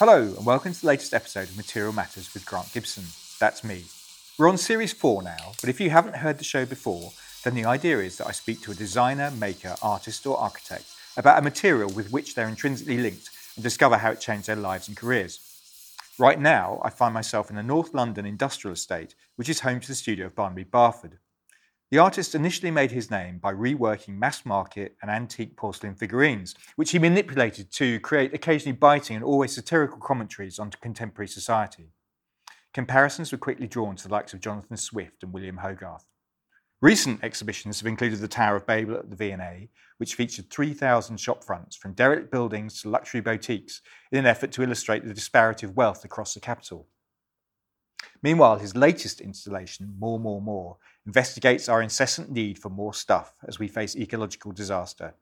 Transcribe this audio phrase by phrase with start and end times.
[0.00, 3.04] Hello, and welcome to the latest episode of Material Matters with Grant Gibson.
[3.38, 3.84] That's me.
[4.38, 7.12] We're on series four now, but if you haven't heard the show before,
[7.44, 10.86] then the idea is that I speak to a designer, maker, artist, or architect
[11.18, 14.88] about a material with which they're intrinsically linked and discover how it changed their lives
[14.88, 15.38] and careers.
[16.18, 19.88] Right now, I find myself in the North London industrial estate, which is home to
[19.88, 21.18] the studio of Barnaby Barford.
[21.90, 26.92] The artist initially made his name by reworking mass market and antique porcelain figurines, which
[26.92, 31.90] he manipulated to create occasionally biting and always satirical commentaries on contemporary society.
[32.72, 36.06] Comparisons were quickly drawn to the likes of Jonathan Swift and William Hogarth.
[36.80, 39.68] Recent exhibitions have included the Tower of Babel at the V&A,
[39.98, 43.82] which featured 3,000 shop fronts from derelict buildings to luxury boutiques
[44.12, 46.86] in an effort to illustrate the disparity of wealth across the capital.
[48.22, 53.58] Meanwhile, his latest installation, More, More, More, investigates our incessant need for more stuff as
[53.58, 55.14] we face ecological disaster.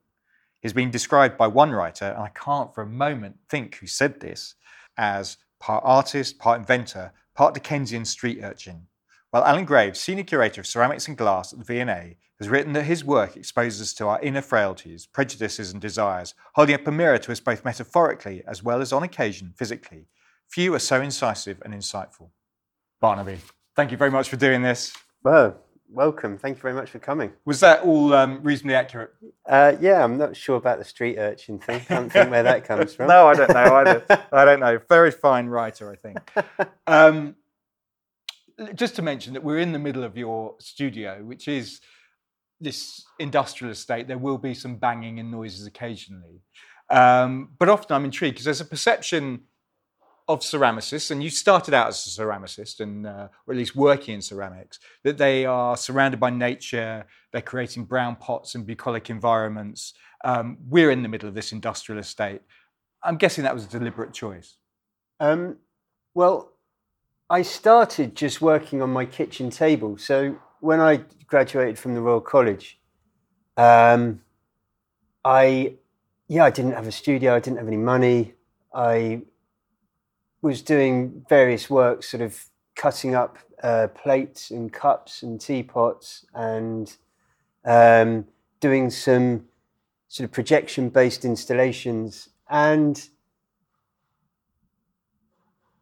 [0.60, 4.20] He's been described by one writer, and I can't for a moment think who said
[4.20, 4.54] this,
[4.96, 8.86] as part artist, part inventor, part Dickensian street urchin.
[9.30, 12.84] While Alun Graves, senior curator of ceramics and glass at the V&A, has written that
[12.84, 17.18] his work exposes us to our inner frailties, prejudices, and desires, holding up a mirror
[17.18, 20.06] to us both metaphorically as well as on occasion physically.
[20.48, 22.30] Few are so incisive and insightful.
[23.00, 23.38] Barnaby,
[23.77, 24.92] thank you very much for doing this.
[25.22, 25.56] Well,
[25.91, 26.36] welcome.
[26.38, 27.32] Thank you very much for coming.
[27.44, 29.12] Was that all um, reasonably accurate?
[29.48, 31.76] Uh, yeah, I'm not sure about the street urchin thing.
[31.76, 33.08] I Can't think where that comes from.
[33.08, 34.26] no, I don't know either.
[34.32, 34.80] I don't know.
[34.88, 36.19] Very fine writer, I think.
[36.86, 37.36] Um,
[38.74, 41.80] just to mention that we're in the middle of your studio, which is
[42.60, 44.08] this industrial estate.
[44.08, 46.41] There will be some banging and noises occasionally.
[46.91, 49.42] Um, but often I'm intrigued because there's a perception
[50.28, 54.14] of ceramicists, and you started out as a ceramicist, and uh, or at least working
[54.14, 57.06] in ceramics, that they are surrounded by nature.
[57.32, 59.94] They're creating brown pots and bucolic environments.
[60.24, 62.42] Um, we're in the middle of this industrial estate.
[63.02, 64.56] I'm guessing that was a deliberate choice.
[65.20, 65.56] Um,
[66.14, 66.53] well,
[67.30, 69.98] I started just working on my kitchen table.
[69.98, 72.78] So when I graduated from the Royal College,
[73.56, 74.20] um,
[75.24, 75.74] I
[76.28, 77.34] yeah, I didn't have a studio.
[77.34, 78.34] I didn't have any money.
[78.74, 79.22] I
[80.43, 82.44] was doing various work, sort of
[82.75, 86.97] cutting up uh, plates and cups and teapots, and
[87.65, 88.26] um,
[88.60, 89.47] doing some
[90.09, 92.28] sort of projection-based installations.
[92.48, 93.09] And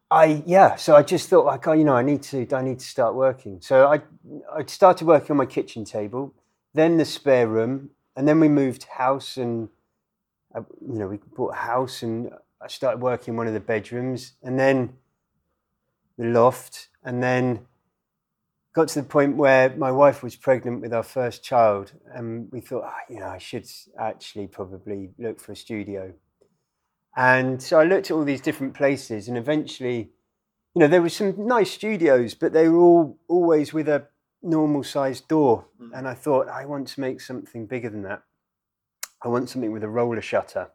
[0.09, 2.79] I yeah, so I just thought like, oh, you know, I need to I need
[2.79, 3.61] to start working.
[3.61, 4.01] So I
[4.53, 6.33] I started working on my kitchen table,
[6.73, 9.69] then the spare room, and then we moved house and.
[10.55, 12.31] Uh, you know, we bought a house and
[12.61, 14.93] I started working in one of the bedrooms and then
[16.17, 17.65] the loft and then
[18.73, 22.61] got to the point where my wife was pregnant with our first child and we
[22.61, 23.67] thought, oh, you know, I should
[23.99, 26.13] actually probably look for a studio.
[27.15, 30.11] And so I looked at all these different places and eventually,
[30.75, 34.07] you know, there were some nice studios, but they were all always with a
[34.43, 35.65] normal sized door.
[35.81, 35.97] Mm.
[35.97, 38.21] And I thought, I want to make something bigger than that.
[39.23, 40.69] I want something with a roller shutter.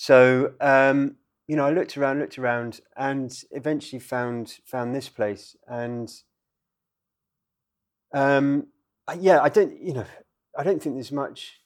[0.00, 1.16] So um,
[1.48, 5.56] you know, I looked around, looked around, and eventually found found this place.
[5.66, 6.08] And
[8.14, 8.68] um,
[9.18, 10.04] yeah, I don't, you know,
[10.56, 11.60] I don't think there's much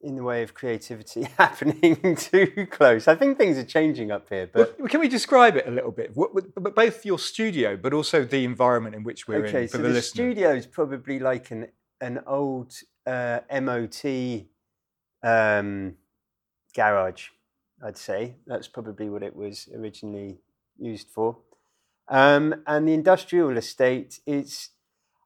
[0.00, 3.08] in the way of creativity happening too close.
[3.08, 4.48] I think things are changing up here.
[4.52, 6.12] But well, can we describe it a little bit?
[6.14, 9.68] What, both your studio, but also the environment in which we're okay, in.
[9.68, 11.66] For so the, the studio is probably like an
[12.00, 12.74] an old
[13.08, 14.04] uh, MOT
[15.24, 15.94] um,
[16.76, 17.30] garage.
[17.82, 18.36] I'd say.
[18.46, 20.38] That's probably what it was originally
[20.78, 21.38] used for.
[22.08, 24.70] Um, and the industrial estate is,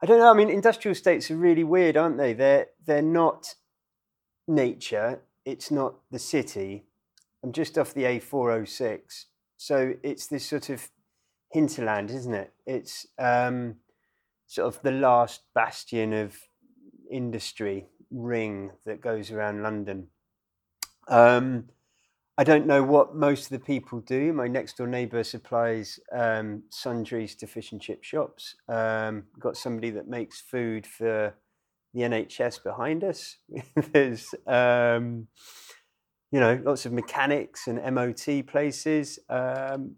[0.03, 2.33] I don't know, I mean, industrial estates are really weird, aren't they?
[2.33, 3.55] They're, they're not
[4.47, 6.85] nature, it's not the city.
[7.43, 9.27] I'm just off the A406.
[9.57, 10.89] So it's this sort of
[11.53, 12.53] hinterland, isn't it?
[12.67, 13.77] It's um,
[14.47, 16.37] sort of the last bastion of
[17.11, 20.09] industry ring that goes around London.
[21.09, 21.69] Um,
[22.39, 24.33] I don't know what most of the people do.
[24.33, 28.57] My next door neighbour supplies um, sundries to fish and chip shops.
[28.69, 31.35] Um, got somebody that makes food for
[31.95, 33.39] the NHS behind us.
[33.93, 35.29] There's, um,
[36.31, 39.19] you know, lots of mechanics and MOT places.
[39.31, 39.97] Um,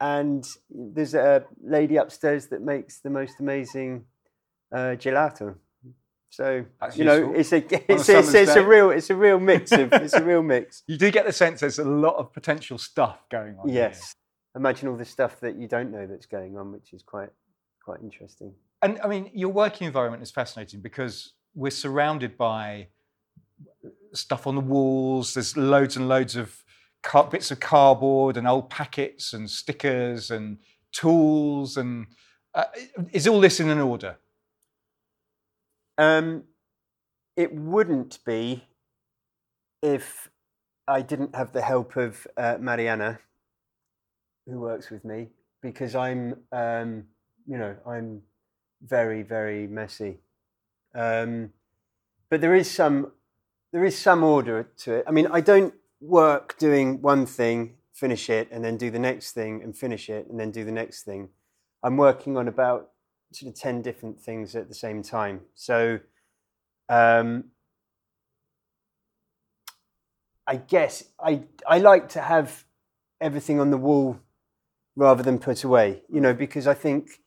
[0.00, 4.04] and there's a lady upstairs that makes the most amazing
[4.74, 5.56] uh, gelato.
[6.34, 7.58] So That's you know, it's a
[7.92, 10.82] it's, a, it's, it's a real it's a real mix of it's a real mix.
[10.88, 13.68] You do get the sense there's a lot of potential stuff going on.
[13.68, 14.16] Yes,
[14.52, 14.60] here.
[14.60, 17.30] imagine all the stuff that you don't know that's going on, which is quite
[17.84, 18.52] quite interesting.
[18.82, 22.88] And I mean, your working environment is fascinating because we're surrounded by
[24.12, 25.34] stuff on the walls.
[25.34, 26.64] There's loads and loads of
[27.04, 30.58] car- bits of cardboard and old packets and stickers and
[30.90, 32.08] tools and
[32.54, 32.64] uh,
[33.12, 34.16] is all this in an order?
[35.96, 36.44] Um,
[37.36, 38.64] it wouldn't be
[39.82, 40.30] if
[40.86, 43.20] I didn't have the help of uh, Mariana,
[44.46, 45.28] who works with me,
[45.62, 47.04] because I'm, um,
[47.46, 48.22] you know, I'm
[48.82, 50.18] very, very messy.
[50.94, 51.52] Um,
[52.28, 53.12] but there is some,
[53.72, 55.04] there is some order to it.
[55.06, 59.32] I mean, I don't work doing one thing, finish it, and then do the next
[59.32, 61.30] thing, and finish it, and then do the next thing.
[61.82, 62.90] I'm working on about
[63.34, 65.40] sort of ten different things at the same time.
[65.54, 66.00] So.
[66.88, 67.44] Um,
[70.46, 72.64] I guess I I like to have
[73.20, 74.18] everything on the wall
[74.96, 77.20] rather than put away, you know, because I think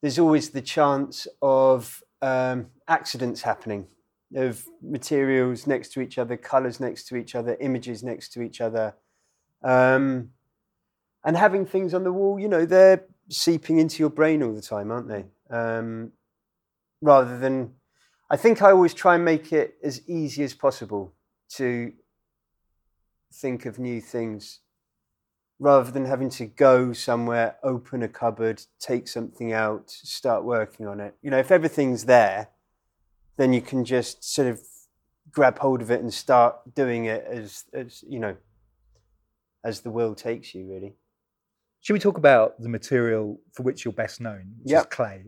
[0.00, 3.86] there's always the chance of um, accidents happening,
[4.34, 8.60] of materials next to each other, colors next to each other, images next to each
[8.60, 8.94] other,
[9.62, 10.30] um,
[11.24, 14.62] and having things on the wall, you know, they're seeping into your brain all the
[14.62, 15.26] time, aren't they?
[15.52, 16.12] Um,
[17.02, 17.74] rather than,
[18.30, 21.12] I think I always try and make it as easy as possible
[21.56, 21.92] to
[23.32, 24.60] think of new things
[25.58, 30.98] rather than having to go somewhere, open a cupboard, take something out, start working on
[31.00, 31.14] it.
[31.22, 32.48] You know, if everything's there,
[33.36, 34.60] then you can just sort of
[35.30, 38.36] grab hold of it and start doing it as, as you know,
[39.64, 40.94] as the will takes you, really.
[41.80, 44.80] Should we talk about the material for which you're best known, which Yep.
[44.80, 45.24] is clay?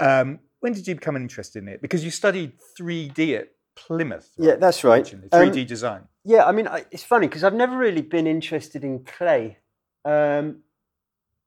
[0.00, 1.82] Um, when did you become interested in it?
[1.82, 4.30] Because you studied 3D at Plymouth.
[4.36, 5.12] Yeah, that's right.
[5.14, 6.02] Um, 3D design.
[6.24, 9.58] Yeah, I mean, I, it's funny because I've never really been interested in clay.
[10.04, 10.62] Um,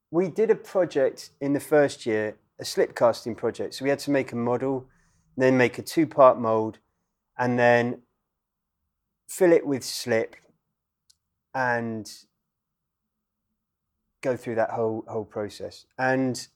[0.09, 3.75] we did a project in the first year, a slip casting project.
[3.75, 4.87] So we had to make a model,
[5.37, 6.79] then make a two part mold,
[7.37, 8.01] and then
[9.27, 10.35] fill it with slip
[11.53, 12.11] and
[14.21, 15.85] go through that whole whole process.
[15.97, 16.47] And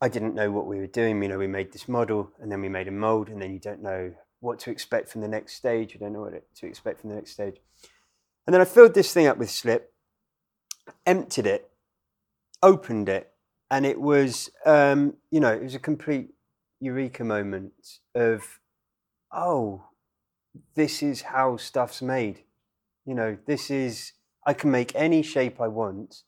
[0.00, 1.22] I didn't know what we were doing.
[1.22, 3.58] You know, we made this model and then we made a mold, and then you
[3.58, 5.94] don't know what to expect from the next stage.
[5.94, 7.56] You don't know what to expect from the next stage.
[8.46, 9.92] And then I filled this thing up with slip,
[11.04, 11.70] emptied it,
[12.62, 13.32] opened it,
[13.70, 16.28] and it was, um, you know, it was a complete
[16.80, 17.72] eureka moment
[18.14, 18.60] of,
[19.32, 19.84] oh,
[20.74, 22.44] this is how stuff's made.
[23.04, 24.12] You know, this is,
[24.46, 26.22] I can make any shape I want,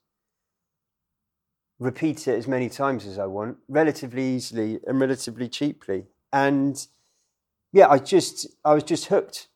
[1.78, 6.06] repeat it as many times as I want, relatively easily and relatively cheaply.
[6.32, 6.84] And
[7.72, 9.48] yeah, I just, I was just hooked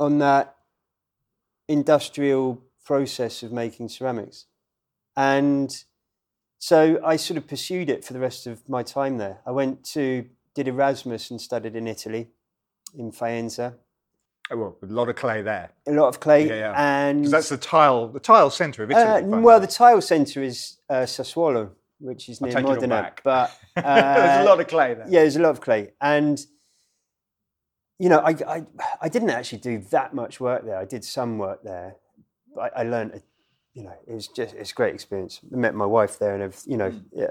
[0.00, 0.56] on that
[1.68, 4.46] industrial process of making ceramics.
[5.16, 5.84] And
[6.58, 9.40] so I sort of pursued it for the rest of my time there.
[9.46, 12.28] I went to, did Erasmus and studied in Italy,
[12.96, 13.74] in Faenza.
[14.50, 15.70] Oh, well, a lot of clay there.
[15.86, 16.48] A lot of clay.
[16.48, 16.98] Yeah, yeah.
[16.98, 19.22] And that's the tile, the tile centre of Italy.
[19.24, 23.12] uh, well, the tile centre is uh, Sassuolo, which is near take it all Modena.
[23.22, 25.06] But there's uh, a lot of clay there.
[25.08, 26.44] yeah, there's a lot of clay, and
[27.98, 28.62] you know, I, I
[29.02, 30.78] I didn't actually do that much work there.
[30.78, 31.96] I did some work there.
[32.54, 33.20] But I, I learned,
[33.74, 35.40] you know, it was just it's a great experience.
[35.52, 37.28] I met my wife there, and I've, you know, yeah,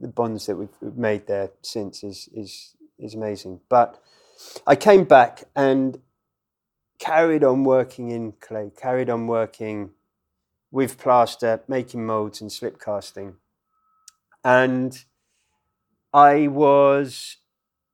[0.00, 3.60] the bonds that we've we've made there since is is is amazing.
[3.68, 4.00] But
[4.66, 5.98] I came back and
[6.98, 9.90] carried on working in clay, carried on working
[10.70, 13.36] with plaster, making molds and slip casting,
[14.42, 15.04] and
[16.12, 17.38] I was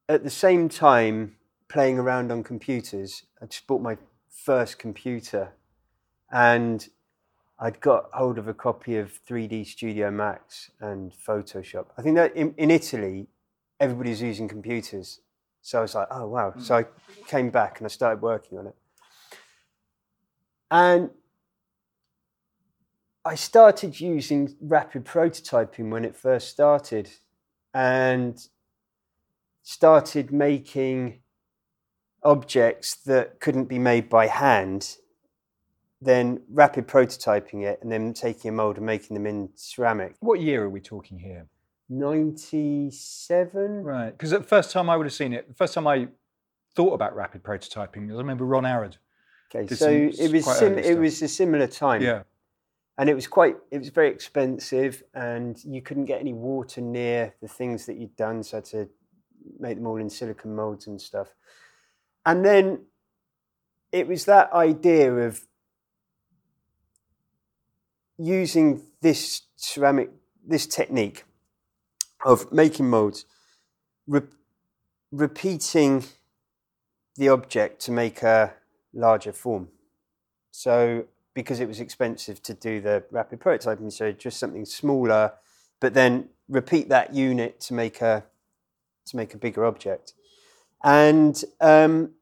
[0.09, 1.37] at the same time
[1.69, 3.25] playing around on computers.
[3.41, 3.97] I just bought my
[4.29, 5.53] first computer
[6.31, 6.89] and
[7.59, 11.87] I'd got hold of a copy of 3D Studio Max and Photoshop.
[11.97, 13.29] I think that in, in Italy,
[13.79, 15.21] everybody's using computers.
[15.63, 16.55] So I was like, oh, wow.
[16.59, 16.87] So I
[17.27, 18.75] came back and I started working on it.
[20.71, 21.11] And
[23.25, 27.11] I started using rapid prototyping when it first started
[27.75, 28.41] and
[29.63, 31.21] started making
[32.23, 34.97] objects that couldn't be made by hand,
[36.01, 40.15] then rapid prototyping it and then taking a mold and making them in ceramic.
[40.21, 41.47] What year are we talking here?
[41.89, 43.83] 97?
[43.83, 44.11] Right.
[44.11, 46.09] Because the first time I would have seen it, the first time I
[46.75, 48.97] thought about rapid prototyping, I remember Ron Arad.
[49.53, 52.03] Okay, so it was sim- it was a similar time.
[52.03, 52.23] Yeah.
[52.99, 57.35] and it was quite it was very expensive and you couldn't get any water near
[57.41, 58.89] the things that you'd done so I had to
[59.59, 61.29] make them all in silicon molds and stuff
[62.27, 62.85] and then
[63.91, 65.41] it was that idea of
[68.19, 70.11] using this ceramic
[70.47, 71.25] this technique
[72.25, 73.25] of making molds
[74.07, 74.23] re-
[75.11, 76.05] repeating
[77.17, 78.55] the object to make a
[78.93, 79.69] larger form
[80.51, 81.05] so
[81.35, 83.93] because it was expensive to do the rapid prototyping.
[83.93, 85.33] So just something smaller,
[85.81, 88.25] but then repeat that unit to make a
[89.07, 90.15] to make a bigger object.
[90.83, 92.13] And um,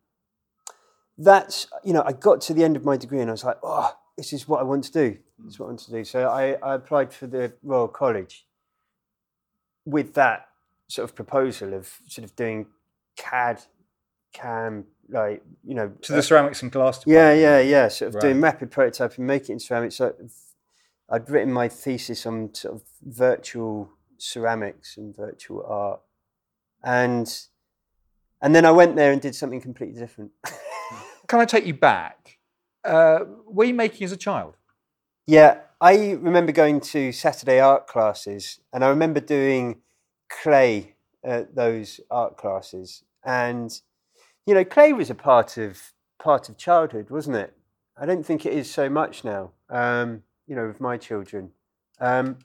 [1.17, 3.59] that's you know I got to the end of my degree and I was like,
[3.63, 5.19] oh, this is what I want to do.
[5.39, 6.05] This is what I want to do.
[6.05, 8.45] So I, I applied for the Royal College
[9.85, 10.49] with that
[10.89, 12.67] sort of proposal of sort of doing
[13.17, 13.63] CAD,
[14.33, 15.93] CAM, like you know.
[16.03, 17.03] To the ceramics and glass.
[17.07, 17.89] Yeah, yeah, yeah.
[17.89, 18.23] Sort of Right.
[18.23, 19.97] doing rapid prototyping, making in ceramics.
[19.97, 20.15] So
[21.11, 26.01] I'd written my thesis on sort of virtual ceramics and virtual art,
[26.85, 27.29] and
[28.41, 30.33] and then I went there and did something completely different.
[31.29, 32.39] Can I take you back?
[32.85, 34.57] Uh, were you making as a child?
[35.27, 39.81] Yeah, I remember going to Saturday art classes, and I remember doing
[40.29, 40.95] clay
[41.25, 43.03] at those art classes.
[43.25, 43.79] And
[44.49, 47.55] you know, clay was a part of part of childhood, wasn't it?
[48.01, 49.51] I don't think it is so much now.
[49.69, 51.51] Um, you know, with my children.
[52.01, 52.39] Um,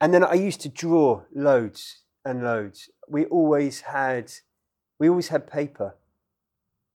[0.00, 2.88] and then I used to draw loads and loads.
[3.06, 4.32] We always had,
[4.98, 5.96] we always had paper.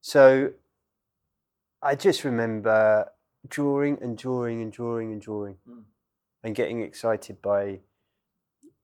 [0.02, 0.54] So
[1.84, 3.12] I just remember
[3.48, 5.84] drawing and drawing and drawing and drawing Mm.
[6.44, 7.82] and getting excited by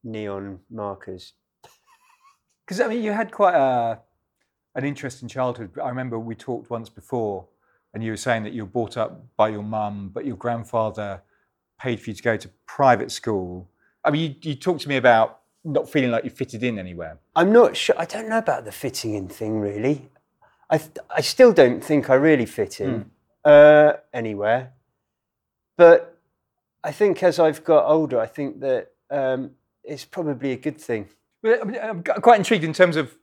[0.03, 1.33] neon markers.
[2.65, 3.99] Because I mean, you had quite a
[4.75, 5.72] an interesting childhood.
[5.82, 7.46] I remember we talked once before,
[7.94, 11.22] and you were saying that you were brought up by your mum, but your grandfather
[11.80, 13.70] paid for you to go to private school.
[14.03, 17.20] I mean, you, you talked to me about not feeling like you fitted in anywhere.
[17.36, 17.96] I'm not sure.
[17.98, 20.10] I don't know about the fitting in thing really.
[20.70, 23.12] I th- I still don't think I really fit in
[23.46, 24.74] uh, anywhere.
[25.77, 26.20] But
[26.84, 29.51] I think as I've got older, I think that um,
[29.84, 31.10] it's probably a good thing.
[31.42, 33.18] Well, I mean, I'm quite intrigued in terms of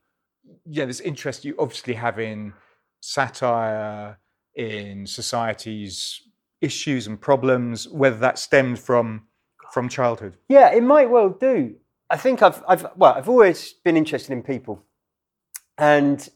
[0.66, 2.52] yeah, this interest you obviously have in
[3.00, 4.18] satire,
[4.54, 6.23] in society's
[6.61, 9.26] issues and problems, whether that stemmed from
[9.73, 10.37] from childhood.
[10.49, 11.76] Yeah, it might well do.
[12.11, 14.82] I think I've, I've, well, I've always been interested in people,
[15.78, 16.28] and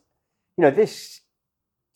[0.57, 1.21] you know, this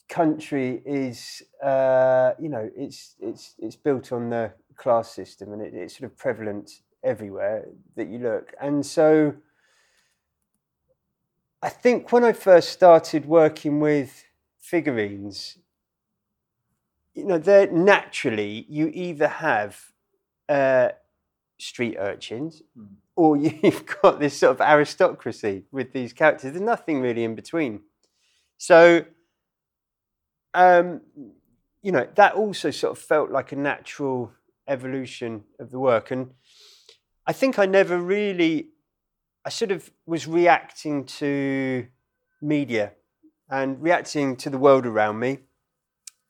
[0.08, 5.74] country is, uh, you know, it's it's it's built on the class system, and it,
[5.74, 6.70] it's sort of prevalent
[7.04, 9.34] everywhere that you look, and so.
[11.62, 14.24] I think when I first started working with
[14.60, 15.58] figurines,
[17.14, 19.92] you know, they're naturally you either have
[20.48, 20.90] uh,
[21.58, 22.62] street urchins,
[23.16, 26.52] or you've got this sort of aristocracy with these characters.
[26.52, 27.80] There's nothing really in between.
[28.56, 29.04] So,
[30.54, 31.00] um,
[31.82, 34.32] you know, that also sort of felt like a natural
[34.68, 36.10] evolution of the work.
[36.10, 36.30] And
[37.26, 38.68] I think I never really,
[39.48, 41.86] I sort of was reacting to
[42.42, 42.92] media
[43.48, 45.38] and reacting to the world around me.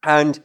[0.05, 0.41] And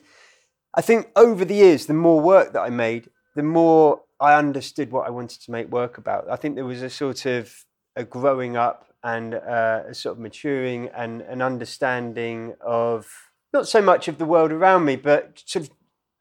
[0.73, 4.91] I think over the years, the more work that I made, the more I understood
[4.91, 6.27] what I wanted to make work about.
[6.31, 7.53] I think there was a sort of
[7.95, 13.07] a growing up and uh, a sort of maturing and an understanding of
[13.53, 15.71] not so much of the world around me, but sort of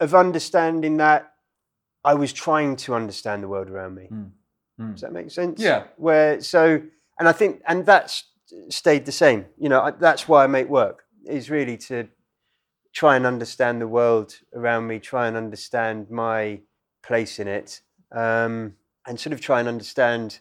[0.01, 1.33] of understanding that
[2.05, 4.09] I was trying to understand the world around me.
[4.13, 4.33] Mm.
[4.79, 5.61] Does that make sense?
[5.61, 5.85] Yeah.
[5.97, 6.83] Where so,
[7.19, 8.25] and I think, and that's
[8.69, 9.47] stayed the same.
[9.59, 12.09] You know, I, that's why I make work is really to
[12.93, 16.61] try and understand the world around me, try and understand my
[17.03, 17.81] place in it,
[18.13, 18.75] um,
[19.07, 20.41] and sort of try and understand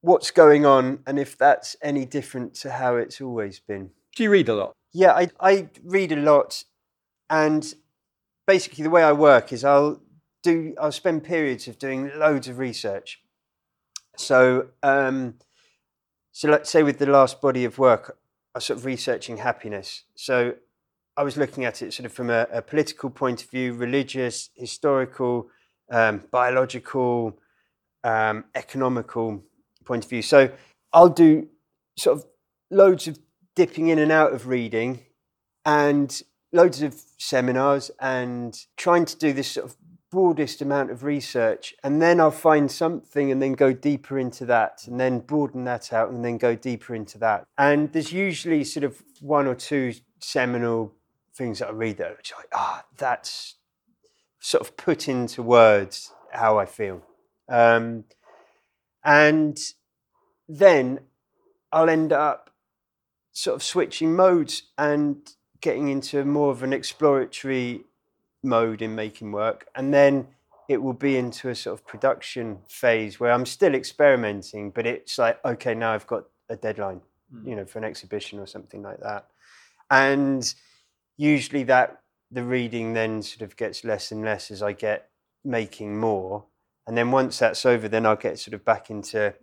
[0.00, 3.90] what's going on and if that's any different to how it's always been.
[4.16, 4.72] Do you read a lot?
[4.92, 6.64] Yeah, I, I read a lot,
[7.30, 7.74] and
[8.46, 10.02] basically the way I work is I'll
[10.42, 13.21] do I'll spend periods of doing loads of research.
[14.16, 15.34] So, um,
[16.32, 18.18] so let's say with the last body of work,
[18.54, 20.04] I sort of researching happiness.
[20.14, 20.54] So,
[21.16, 24.48] I was looking at it sort of from a, a political point of view, religious,
[24.54, 25.48] historical,
[25.90, 27.38] um, biological,
[28.02, 29.42] um, economical
[29.84, 30.22] point of view.
[30.22, 30.50] So,
[30.92, 31.48] I'll do
[31.96, 32.26] sort of
[32.70, 33.18] loads of
[33.54, 35.00] dipping in and out of reading
[35.64, 39.76] and loads of seminars and trying to do this sort of
[40.12, 44.86] broadest amount of research and then I'll find something and then go deeper into that
[44.86, 47.46] and then broaden that out and then go deeper into that.
[47.56, 50.92] And there's usually sort of one or two seminal
[51.34, 53.56] things that I read that are like, ah, that's
[54.38, 57.02] sort of put into words how I feel.
[57.48, 58.04] Um,
[59.02, 59.58] and
[60.46, 61.00] then
[61.72, 62.50] I'll end up
[63.32, 65.16] sort of switching modes and
[65.62, 67.84] getting into more of an exploratory
[68.42, 69.66] mode in making work.
[69.74, 70.28] And then
[70.68, 75.18] it will be into a sort of production phase where I'm still experimenting, but it's
[75.18, 77.48] like, okay, now I've got a deadline, hmm.
[77.48, 79.26] you know, for an exhibition or something like that.
[79.90, 80.54] And
[81.16, 85.10] usually that the reading then sort of gets less and less as I get
[85.44, 86.44] making more.
[86.86, 89.34] And then once that's over, then I'll get sort of back into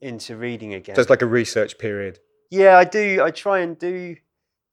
[0.00, 0.94] into reading again.
[0.94, 2.20] So it's like a research period.
[2.50, 3.20] Yeah, I do.
[3.22, 4.16] I try and do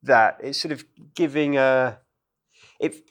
[0.03, 0.37] that.
[0.41, 1.97] It's sort of giving a.
[2.79, 3.01] If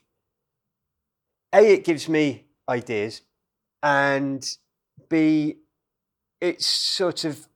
[1.54, 3.23] a, it gives me ideas,
[3.82, 4.44] and
[5.08, 5.56] b,
[6.40, 7.49] it sort of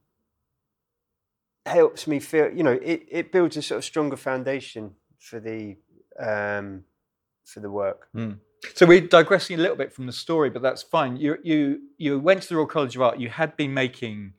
[1.66, 2.50] helps me feel.
[2.50, 5.76] You know, it, it builds a sort of stronger foundation for the
[6.18, 6.84] um,
[7.44, 8.08] for the work.
[8.74, 11.16] So we're digressing a little bit from the story, but that's fine.
[11.16, 13.18] You you you went to the Royal College of Art.
[13.18, 14.34] You had been making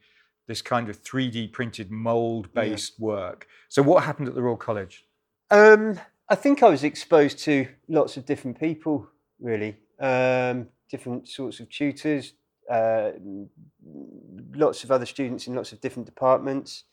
[0.47, 3.47] this kind of 3D printed mold based work.
[3.69, 5.05] So what happened at the Royal College?
[5.51, 9.07] Um, I think I was exposed to lots of different people,
[9.39, 12.33] really, um, different sorts of tutors,
[12.69, 13.11] uh,
[14.53, 16.83] lots of other students in lots of different departments.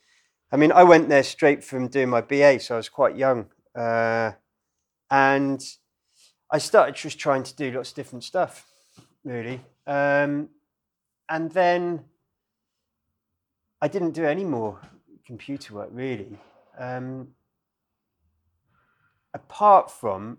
[0.52, 3.46] I mean, I went there straight from doing my BA, so I was quite young,
[3.74, 4.32] uh,
[5.10, 5.62] and
[6.50, 8.66] I started just trying to do lots of different stuff,
[9.24, 10.48] really, um,
[11.28, 12.04] and then
[13.80, 14.80] I didn't do any more
[15.26, 16.38] computer work, really.
[16.78, 17.28] Um,
[19.34, 20.38] apart from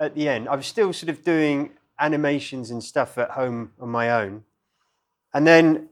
[0.00, 3.88] at the end, I was still sort of doing animations and stuff at home on
[3.88, 4.44] my own.
[5.34, 5.88] And then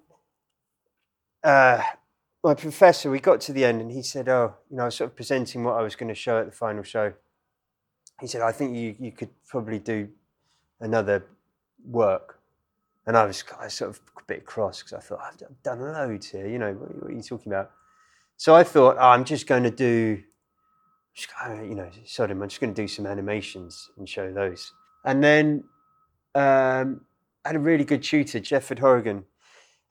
[1.43, 1.83] uh,
[2.43, 4.97] my professor, we got to the end and he said, Oh, you know, I was
[4.97, 7.13] sort of presenting what I was going to show at the final show.
[8.21, 10.09] He said, I think you, you could probably do
[10.81, 11.25] another
[11.85, 12.39] work.
[13.07, 16.31] And I was, I sort of a bit cross because I thought, I've done loads
[16.31, 17.71] here, you know, what, what are you talking about?
[18.37, 20.23] So I thought, oh, I'm just going to do
[21.45, 24.73] uh, you know, him, I'm just going to do some animations and show those.
[25.05, 25.65] And then
[26.35, 27.03] um,
[27.45, 29.25] I had a really good tutor, Jefford Horrigan,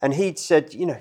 [0.00, 1.00] and he'd said, you know,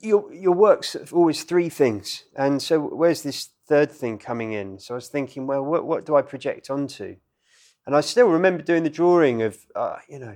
[0.00, 4.78] your your work's always three things, and so where's this third thing coming in?
[4.78, 7.16] So I was thinking, well, what what do I project onto?
[7.86, 10.34] And I still remember doing the drawing of, uh, you know,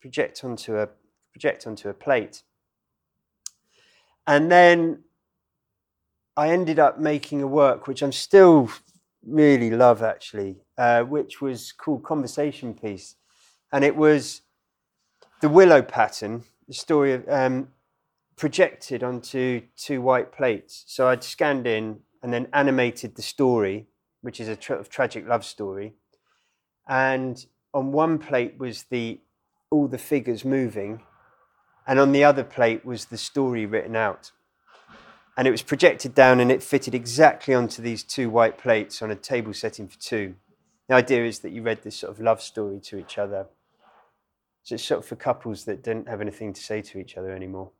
[0.00, 0.88] project onto a
[1.32, 2.42] project onto a plate,
[4.26, 5.04] and then
[6.38, 8.70] I ended up making a work which I'm still
[9.26, 13.16] really love actually, uh, which was called Conversation Piece,
[13.72, 14.42] and it was
[15.40, 17.70] the willow pattern, the story of um,
[18.36, 20.84] projected onto two white plates.
[20.86, 23.88] So I'd scanned in and then animated the story,
[24.20, 25.94] which is a tra- tragic love story,
[26.88, 29.18] and on one plate was the
[29.72, 31.02] all the figures moving,
[31.84, 34.30] and on the other plate was the story written out
[35.38, 39.12] and it was projected down and it fitted exactly onto these two white plates on
[39.12, 40.34] a table setting for two.
[40.88, 43.46] The idea is that you read this sort of love story to each other.
[44.64, 47.30] So it's sort of for couples that didn't have anything to say to each other
[47.30, 47.70] anymore.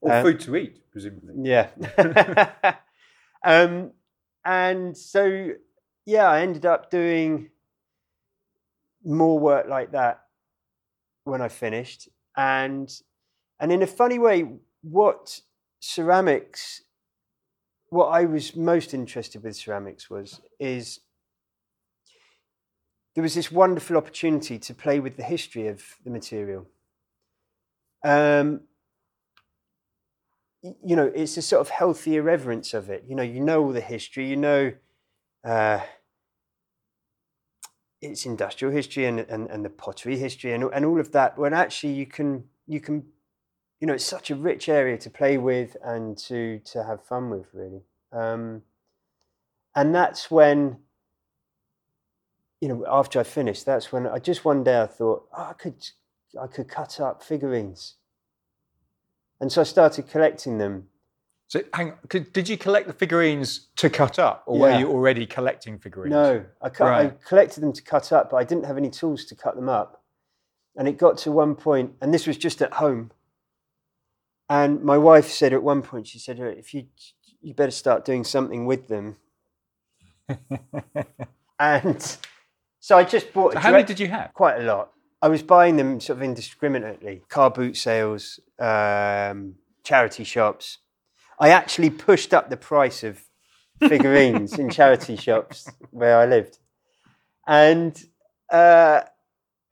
[0.00, 1.34] Or Um, food to eat, presumably.
[1.42, 1.68] Yeah.
[3.44, 3.92] um,
[4.42, 5.50] and so,
[6.06, 7.50] yeah, I ended up doing
[9.04, 10.22] more work like that
[11.24, 12.08] when I finished.
[12.34, 12.90] And
[13.60, 15.42] and in a funny way, what
[15.82, 16.82] ceramics,
[17.90, 21.00] what I was most interested with ceramics was is
[23.14, 26.66] there was this wonderful opportunity to play with the history of the material.
[28.04, 28.62] Um,
[30.62, 33.04] you know, it's a sort of healthy irreverence of it.
[33.08, 34.72] You know, you know all the history, you know
[35.44, 35.80] uh,
[38.00, 41.52] its industrial history and, and, and the pottery history and, and all of that, when
[41.52, 43.04] actually you can you can
[43.82, 47.30] you know, it's such a rich area to play with and to to have fun
[47.30, 47.82] with, really.
[48.12, 48.62] Um,
[49.74, 50.76] and that's when,
[52.60, 55.54] you know, after I finished, that's when I just one day I thought, oh, I
[55.54, 55.84] could
[56.40, 57.96] I could cut up figurines,
[59.40, 60.86] and so I started collecting them.
[61.48, 64.90] So hang on, could, did you collect the figurines to cut up, or were you
[64.90, 66.12] already collecting figurines?
[66.12, 69.24] No, I, cut, I collected them to cut up, but I didn't have any tools
[69.24, 70.04] to cut them up.
[70.76, 73.10] And it got to one point, and this was just at home.
[74.52, 76.84] And my wife said at one point, she said, "Uh, "If you,
[77.40, 79.16] you better start doing something with them."
[81.58, 82.18] and
[82.78, 83.54] so I just bought.
[83.54, 84.34] So how many did you have?
[84.34, 84.92] quite a lot.
[85.22, 87.22] I was buying them sort of indiscriminately.
[87.30, 90.78] Car boot sales, um, charity shops.
[91.40, 93.24] I actually pushed up the price of
[93.78, 96.58] figurines in charity shops where I lived.
[97.46, 97.98] And
[98.50, 99.00] uh,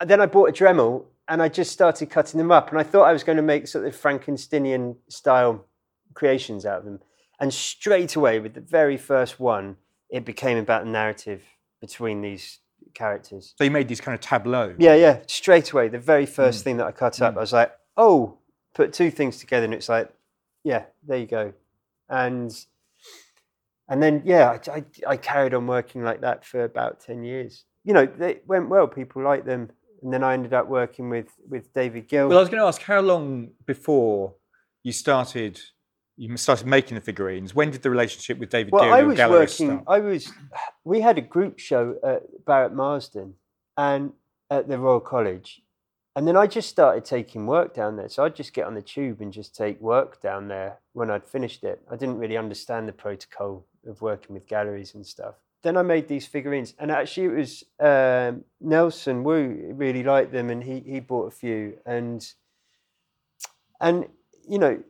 [0.02, 2.70] then I bought a Dremel and I just started cutting them up.
[2.70, 5.64] And I thought I was going to make sort of Frankensteinian style
[6.12, 7.00] creations out of them.
[7.38, 9.76] And straight away, with the very first one,
[10.10, 11.42] it became about the narrative
[11.80, 12.58] between these
[12.94, 13.54] characters.
[13.56, 14.74] So you made these kind of tableaux.
[14.76, 15.20] Yeah, yeah.
[15.28, 16.64] Straight away, the very first mm.
[16.64, 17.38] thing that I cut up, mm.
[17.38, 18.38] I was like, oh,
[18.74, 20.10] put two things together, and it's like,
[20.64, 21.52] yeah, there you go.
[22.08, 22.52] And
[23.88, 27.64] and then yeah, I, I, I carried on working like that for about ten years.
[27.84, 28.88] You know, they went well.
[28.88, 29.70] People liked them,
[30.02, 32.28] and then I ended up working with with David Gill.
[32.28, 34.34] Well, I was going to ask how long before
[34.82, 35.60] you started.
[36.16, 37.54] You started making the figurines.
[37.54, 39.82] When did the relationship with David well, Gill I and was Galleries working.
[39.82, 39.84] start?
[39.88, 40.30] I was.
[40.84, 43.34] We had a group show at Barrett Marsden,
[43.76, 44.12] and
[44.50, 45.62] at the Royal College,
[46.16, 48.08] and then I just started taking work down there.
[48.08, 51.24] So I'd just get on the tube and just take work down there when I'd
[51.24, 51.80] finished it.
[51.90, 55.36] I didn't really understand the protocol of working with galleries and stuff.
[55.62, 60.48] Then I made these figurines, and actually it was um, Nelson Woo really liked them,
[60.48, 62.26] and he he bought a few, and
[63.80, 64.06] and
[64.48, 64.82] you know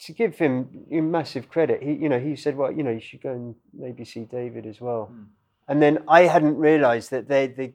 [0.00, 3.22] to give him massive credit, he you know he said, well, you know, you should
[3.22, 5.10] go and maybe see David as well.
[5.12, 5.26] Mm.
[5.68, 7.74] And then I hadn't realised that they they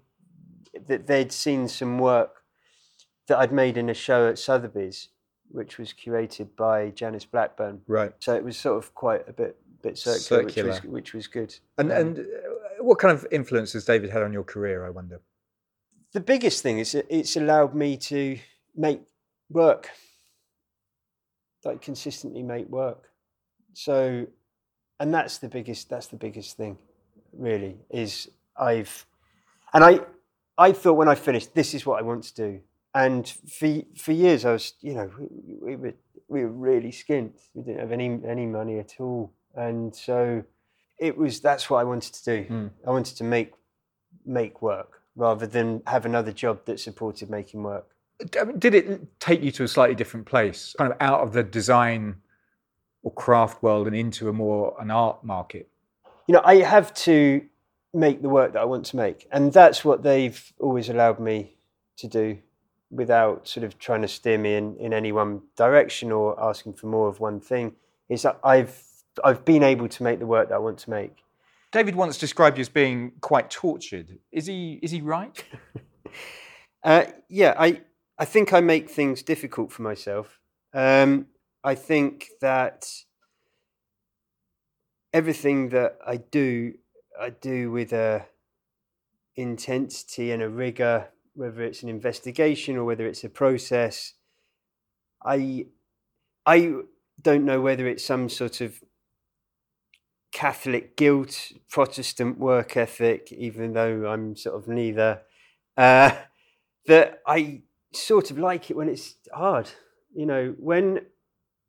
[0.88, 2.44] that they'd seen some work
[3.28, 5.10] that I'd made in a show at Sotheby's,
[5.50, 7.82] which was curated by Janice Blackburn.
[7.88, 8.12] Right.
[8.20, 9.58] So it was sort of quite a bit
[9.90, 10.70] bit circular, Circular.
[10.72, 11.52] Which, was, which was good.
[11.78, 14.86] And Um, and uh, what kind of influence has David had on your career?
[14.86, 15.18] I wonder.
[16.14, 18.38] the biggest thing is that it's allowed me to
[18.76, 19.02] make
[19.50, 19.84] work
[21.66, 23.02] like consistently make work
[23.74, 23.96] so
[25.00, 26.78] and that's the biggest that's the biggest thing
[27.34, 29.06] really is i've
[29.74, 30.00] and i
[30.58, 32.60] i thought when i finished this is what i want to do
[32.94, 35.28] and for for years i was you know we,
[35.68, 35.94] we were
[36.34, 39.24] we were really skint we didn't have any any money at all
[39.56, 40.44] and so
[41.00, 42.70] it was that's what i wanted to do Mm.
[42.88, 43.54] i wanted to make
[44.26, 47.88] make work rather than have another job that supported making work.
[48.58, 52.16] Did it take you to a slightly different place, kind of out of the design
[53.04, 55.70] or craft world and into a more an art market?
[56.28, 57.46] You know, I have to
[57.94, 61.56] make the work that I want to make, and that's what they've always allowed me
[61.98, 62.40] to do
[62.92, 66.88] without sort of trying to steer me in, in any one direction or asking for
[66.88, 67.76] more of one thing.
[68.10, 68.82] Is that I've
[69.24, 71.24] I've been able to make the work that I want to make.
[71.72, 74.20] David once described you as being quite tortured.
[74.32, 75.44] Is he is he right?
[76.86, 77.82] Uh, yeah, I
[78.20, 80.40] I think I make things difficult for myself.
[80.72, 81.26] Um,
[81.64, 82.88] I think that
[85.12, 86.76] everything that I do,
[87.20, 88.28] I do with a
[89.36, 94.14] intensity and a rigor, whether it's an investigation or whether it's a process.
[95.24, 95.66] I
[96.46, 96.76] I
[97.20, 98.84] don't know whether it's some sort of
[100.36, 105.22] Catholic guilt, Protestant work ethic, even though I'm sort of neither.
[105.78, 106.12] Uh,
[106.88, 107.62] that I
[107.94, 109.70] sort of like it when it's hard.
[110.14, 111.06] You know, when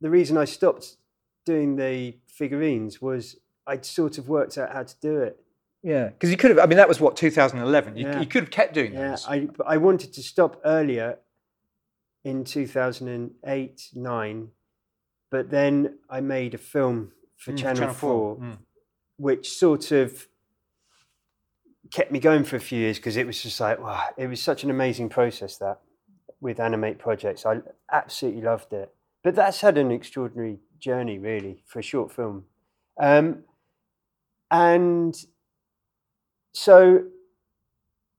[0.00, 0.96] the reason I stopped
[1.44, 3.36] doing the figurines was
[3.68, 5.38] I'd sort of worked out how to do it.
[5.84, 6.58] Yeah, because you could have.
[6.58, 7.96] I mean, that was what 2011.
[7.96, 8.18] You, Yeah.
[8.20, 9.26] you could have kept doing Yeah, those.
[9.28, 11.20] I I wanted to stop earlier
[12.24, 14.48] in 2008 9,
[15.30, 18.58] but then I made a film for Mm, Channel, 4, Mm.
[19.18, 20.28] which sort of
[21.90, 24.42] kept me going for a few years because it was just like wow, it was
[24.42, 25.80] such an amazing process that
[26.40, 27.46] with animate projects.
[27.46, 28.94] I absolutely loved it.
[29.22, 32.44] But that's had an extraordinary journey really for a short film.
[32.98, 33.44] Um,
[34.50, 35.14] and
[36.52, 37.04] so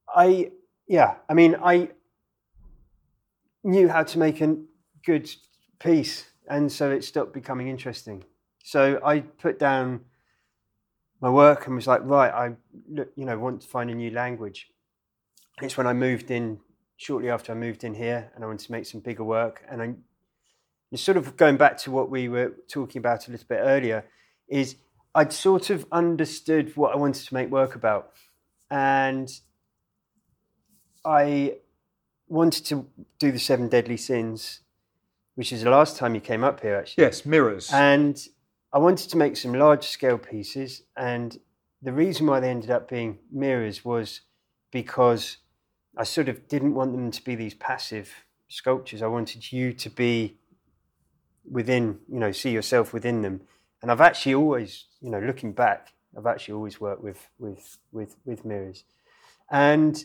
[0.07, 0.51] I
[0.87, 1.89] yeah, I mean I
[3.63, 4.57] knew how to make a
[5.05, 5.29] good
[5.79, 8.23] piece and so it stopped becoming interesting.
[8.67, 10.01] So I put down
[11.21, 12.55] my work and was like, right, I
[12.89, 14.69] look, you know, want to find a new language.
[15.61, 16.59] It's when I moved in
[16.97, 19.63] shortly after I moved in here, and I wanted to make some bigger work.
[19.69, 19.93] And I,
[20.91, 24.03] it's sort of going back to what we were talking about a little bit earlier,
[24.49, 24.75] is
[25.15, 28.11] I'd sort of understood what I wanted to make work about,
[28.69, 29.29] and
[31.05, 31.59] I
[32.27, 32.85] wanted to
[33.17, 34.59] do the Seven Deadly Sins,
[35.35, 37.05] which is the last time you came up here, actually.
[37.05, 37.71] Yes, mirrors.
[37.71, 38.27] And
[38.73, 40.83] I wanted to make some large scale pieces.
[40.95, 41.39] And
[41.81, 44.21] the reason why they ended up being mirrors was
[44.71, 45.37] because
[45.95, 48.11] I sort of didn't want them to be these passive
[48.47, 49.01] sculptures.
[49.01, 50.37] I wanted you to be
[51.49, 53.41] within, you know, see yourself within them.
[53.81, 58.15] And I've actually always, you know, looking back, I've actually always worked with with with
[58.25, 58.83] with mirrors.
[59.49, 60.03] And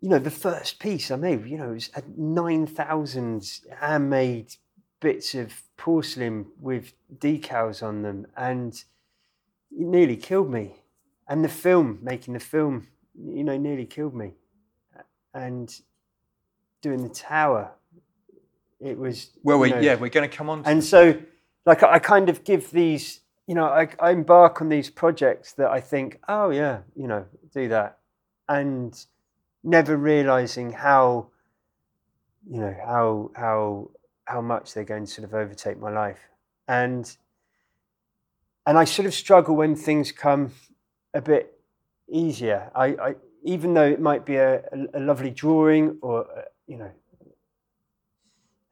[0.00, 4.56] you know, the first piece I made, you know, it was had nine thousand handmade
[5.00, 8.84] bits of porcelain with decals on them, and
[9.72, 10.76] it nearly killed me.
[11.28, 14.34] And the film, making the film, you know, nearly killed me.
[15.32, 15.72] And
[16.82, 17.70] doing the tower,
[18.80, 19.30] it was.
[19.42, 20.64] well, we, know, yeah, we're going to come on.
[20.64, 21.20] To and so,
[21.66, 25.52] like, I I kind of give these, you know, I, I embark on these projects
[25.52, 27.98] that I think, oh, yeah, you know, do that.
[28.48, 28.92] And
[29.62, 31.28] never realizing how,
[32.50, 33.90] you know, how, how,
[34.30, 36.20] how much they're going to sort of overtake my life.
[36.68, 37.16] and
[38.66, 40.52] and I sort of struggle when things come
[41.14, 41.58] a bit
[42.08, 42.70] easier.
[42.74, 44.62] I, I even though it might be a,
[44.94, 46.90] a, lovely drawing or uh, you know,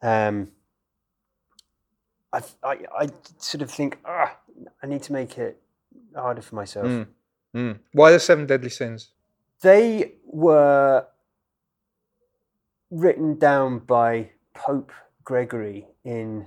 [0.02, 0.48] um,
[2.32, 4.36] I, I I sort of think ah,
[4.82, 5.60] I need to make it
[6.14, 6.86] harder for myself.
[6.86, 7.06] Mm.
[7.56, 7.78] Mm.
[7.92, 9.10] Why the seven deadly sins?
[9.62, 11.06] They were
[12.90, 14.92] written down by Pope
[15.28, 16.46] Gregory in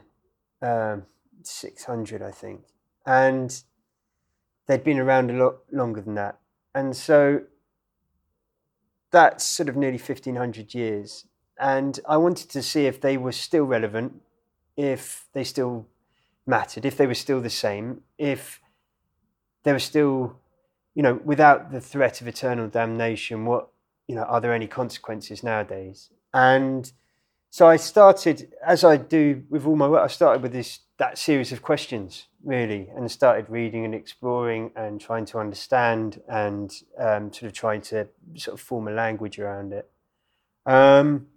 [0.63, 1.03] um,
[1.43, 2.61] 600, I think.
[3.05, 3.61] And
[4.65, 6.39] they'd been around a lot longer than that.
[6.73, 7.43] And so
[9.11, 11.27] that's sort of nearly 1500 years.
[11.59, 14.19] And I wanted to see if they were still relevant,
[14.75, 15.85] if they still
[16.47, 18.61] mattered, if they were still the same, if
[19.61, 20.39] they were still,
[20.95, 23.67] you know, without the threat of eternal damnation, what,
[24.07, 26.09] you know, are there any consequences nowadays?
[26.33, 26.91] And
[27.53, 31.17] so I started, as I do with all my work, I started with this that
[31.17, 37.33] series of questions really, and started reading and exploring and trying to understand and um,
[37.33, 39.91] sort of trying to sort of form a language around it.
[40.65, 41.27] Um,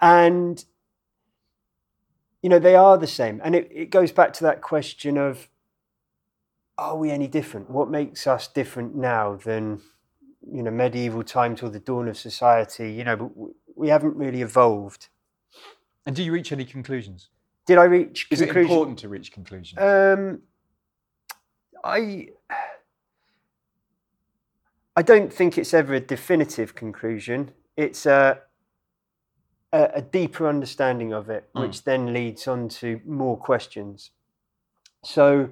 [0.00, 0.64] and
[2.42, 5.48] you know they are the same, and it, it goes back to that question of
[6.76, 7.70] are we any different?
[7.70, 9.80] What makes us different now than
[10.42, 12.92] you know medieval times or the dawn of society?
[12.92, 15.08] You know, we haven't really evolved.
[16.06, 17.28] And do you reach any conclusions?
[17.66, 18.26] Did I reach?
[18.30, 18.60] Is conclusion?
[18.60, 19.80] it important to reach conclusions?
[19.80, 20.42] Um,
[21.82, 22.28] I
[24.96, 27.52] I don't think it's ever a definitive conclusion.
[27.76, 28.40] It's a
[29.72, 31.62] a, a deeper understanding of it, Mm.
[31.62, 34.10] which then leads on to more questions.
[35.02, 35.50] So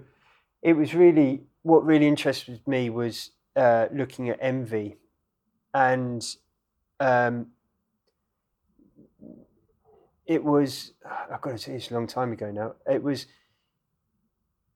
[0.63, 4.97] it was really what really interested me was uh, looking at envy,
[5.75, 6.25] and
[7.01, 7.49] um,
[10.33, 10.93] it was
[11.31, 12.75] I've got to say this a long time ago now.
[12.91, 13.27] It was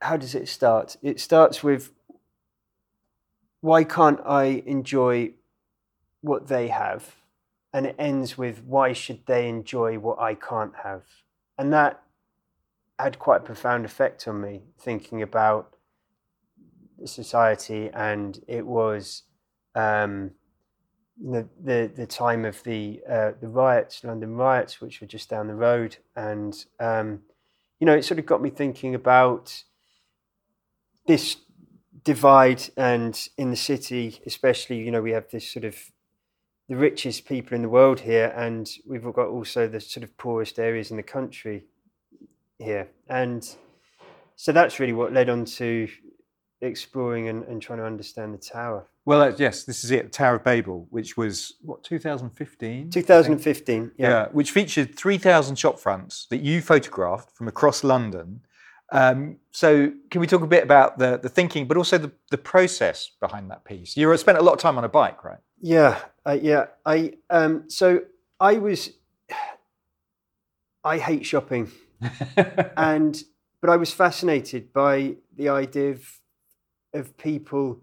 [0.02, 0.96] how does it start?
[1.02, 1.92] It starts with
[3.62, 5.32] why can't I enjoy
[6.20, 7.16] what they have?
[7.72, 11.04] And it ends with why should they enjoy what I can't have?
[11.58, 12.02] And that
[12.98, 15.74] had quite a profound effect on me, thinking about
[17.04, 19.22] society, and it was
[19.74, 20.32] um,
[21.18, 25.30] you know, the the time of the uh, the riots, London riots, which were just
[25.30, 27.20] down the road, and um,
[27.80, 29.62] you know, it sort of got me thinking about
[31.06, 31.36] this
[32.04, 35.76] divide, and in the city, especially, you know, we have this sort of
[36.68, 40.58] the richest people in the world here, and we've got also the sort of poorest
[40.58, 41.64] areas in the country
[42.58, 43.56] here, and
[44.34, 45.88] so that's really what led on to
[46.60, 48.86] exploring and, and trying to understand the tower.
[49.06, 50.12] Well, uh, yes, this is it.
[50.12, 52.90] Tower of Babel, which was what 2015.
[52.90, 54.08] 2015, yeah.
[54.08, 58.40] yeah, which featured 3,000 shop fronts that you photographed from across London.
[58.90, 62.38] Um, so, can we talk a bit about the, the thinking, but also the, the
[62.38, 63.96] process behind that piece?
[63.96, 65.38] You spent a lot of time on a bike, right?
[65.60, 66.66] Yeah, uh, yeah.
[66.84, 68.02] I um, so
[68.40, 68.90] I was.
[70.84, 71.72] I hate shopping,
[72.76, 73.20] and
[73.60, 76.20] but I was fascinated by the idea of
[76.92, 77.80] of people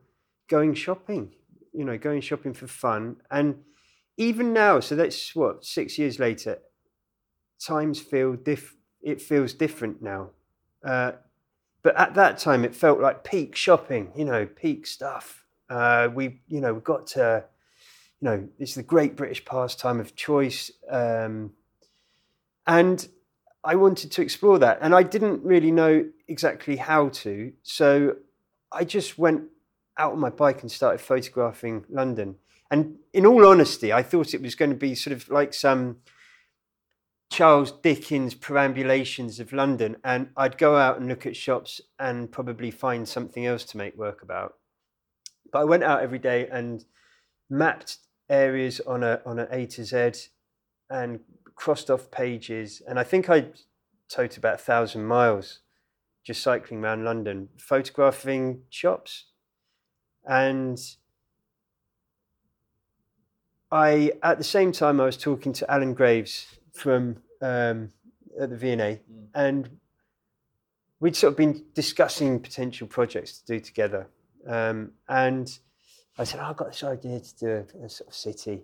[0.47, 1.33] going shopping.
[1.73, 3.63] You know, going shopping for fun, and
[4.17, 4.79] even now.
[4.79, 6.59] So that's what six years later.
[7.59, 8.75] Times feel diff.
[9.01, 10.31] It feels different now.
[10.83, 11.13] Uh,
[11.81, 14.11] but at that time, it felt like peak shopping.
[14.15, 15.45] You know, peak stuff.
[15.69, 17.45] Uh, we, you know, we got to
[18.23, 20.71] you know, it's the great British pastime of choice.
[20.89, 21.51] Um,
[22.65, 23.05] and
[23.65, 24.77] I wanted to explore that.
[24.81, 27.51] And I didn't really know exactly how to.
[27.63, 28.15] So
[28.71, 29.43] I just went
[29.97, 32.35] out on my bike and started photographing London.
[32.71, 35.97] And in all honesty, I thought it was going to be sort of like some
[37.31, 39.97] Charles Dickens perambulations of London.
[40.03, 43.97] And I'd go out and look at shops and probably find something else to make
[43.97, 44.55] work about.
[45.51, 46.83] But I went out every day and
[47.49, 47.97] mapped
[48.29, 50.29] areas on a on an A to Z
[50.89, 51.19] and
[51.55, 52.81] crossed off pages.
[52.87, 53.47] And I think I
[54.09, 55.59] totaled about a thousand miles
[56.23, 59.25] just cycling around London, photographing shops.
[60.25, 60.79] And
[63.71, 67.91] I, at the same time, I was talking to Alun Graves from um,
[68.39, 68.99] at the V&A,
[69.33, 69.69] and
[70.99, 74.07] we'd sort of been discussing potential projects to do together.
[74.47, 75.57] Um, and
[76.17, 78.61] I said, oh, I've got this idea to do a, a sort of city.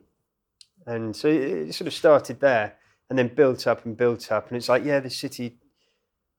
[0.86, 2.76] And so it, it sort of started there
[3.10, 4.48] and then built up and built up.
[4.48, 5.58] And it's like, yeah, the city,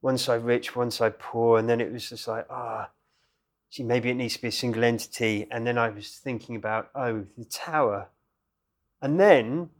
[0.00, 1.58] one side rich, one side poor.
[1.58, 2.88] And then it was just like, ah,
[3.70, 5.46] gee, maybe it needs to be a single entity.
[5.50, 8.08] And then I was thinking about, oh, the tower.
[9.00, 9.70] And then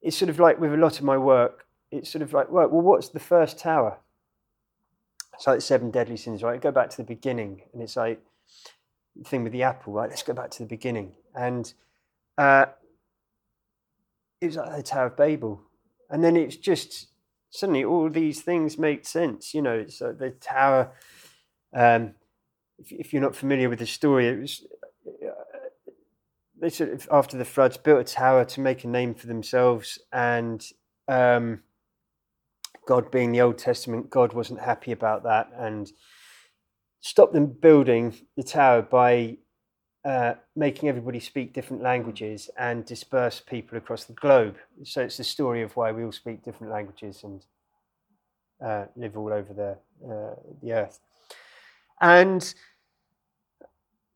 [0.00, 2.70] it's sort of like with a lot of my work, it's sort of like, right,
[2.70, 3.98] well, what's the first tower?
[5.34, 6.60] it's like seven deadly sins, right?
[6.60, 8.22] Go back to the beginning, and it's like
[9.16, 10.08] the thing with the apple, right?
[10.08, 11.72] Let's go back to the beginning, and
[12.38, 12.66] uh,
[14.40, 15.62] it was like the Tower of Babel,
[16.10, 17.08] and then it's just
[17.50, 19.52] suddenly all these things make sense.
[19.52, 20.92] You know, it's like the tower.
[21.74, 22.14] Um,
[22.78, 24.66] if, if you're not familiar with the story, it was
[26.60, 29.98] they sort of after the floods built a tower to make a name for themselves,
[30.12, 30.64] and
[31.08, 31.62] um,
[32.86, 35.90] God, being the Old Testament, God wasn't happy about that and
[37.00, 39.38] stopped them building the tower by
[40.04, 44.56] uh, making everybody speak different languages and disperse people across the globe.
[44.84, 47.44] So it's the story of why we all speak different languages and
[48.64, 51.00] uh, live all over the uh, the earth.
[52.02, 52.54] And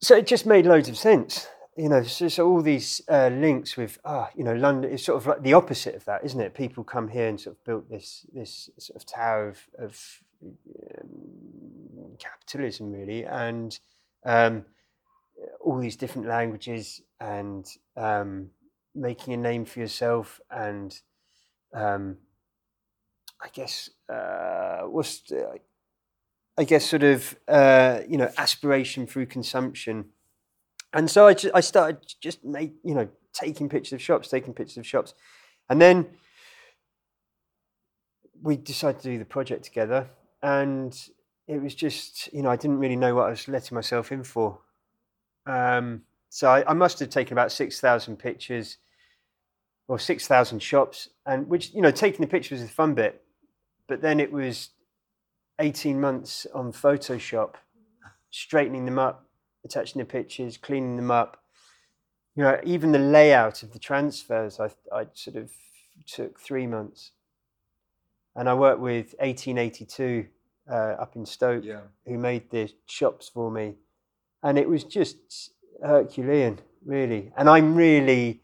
[0.03, 3.77] so it just made loads of sense you know, so, so all these uh, links
[3.77, 6.55] with, ah, you know, London is sort of like the opposite of that, isn't it?
[6.55, 10.23] People come here and sort of built this this sort of tower of, of
[10.99, 13.79] um, capitalism, really, and
[14.25, 14.65] um,
[15.61, 18.49] all these different languages and um,
[18.95, 20.99] making a name for yourself, and
[21.75, 22.17] um,
[23.43, 25.21] I guess uh, what's
[26.59, 30.07] I guess sort of uh, you know aspiration through consumption
[30.97, 34.79] and so I, I started just make, you know, taking pictures of shops, taking pictures
[34.79, 35.13] of shops.
[35.69, 36.07] And then
[38.43, 40.09] we decided to do the project together.
[40.43, 40.99] And
[41.47, 44.25] it was just, you know, I didn't really know what I was letting myself in
[44.25, 44.59] for.
[45.45, 48.79] Um, so I, I, must have taken about 6,000 pictures
[49.89, 53.23] or 6,000 shops, and which, you know, taking the pictures was the fun bit.
[53.87, 54.71] But then it was
[55.59, 57.55] 18 months on Photoshop,
[58.31, 59.27] straightening them up,
[59.65, 61.43] attaching the pictures, cleaning them up.
[62.35, 65.51] You know, even the layout of the transfers, I, I sort of
[66.07, 67.13] took three months.
[68.35, 70.27] And I worked with 1882
[70.71, 71.81] uh, up in Stoke, yeah.
[72.07, 73.77] who made the shops for me.
[74.43, 77.33] And it was just Herculean, really.
[77.37, 78.43] And I'm really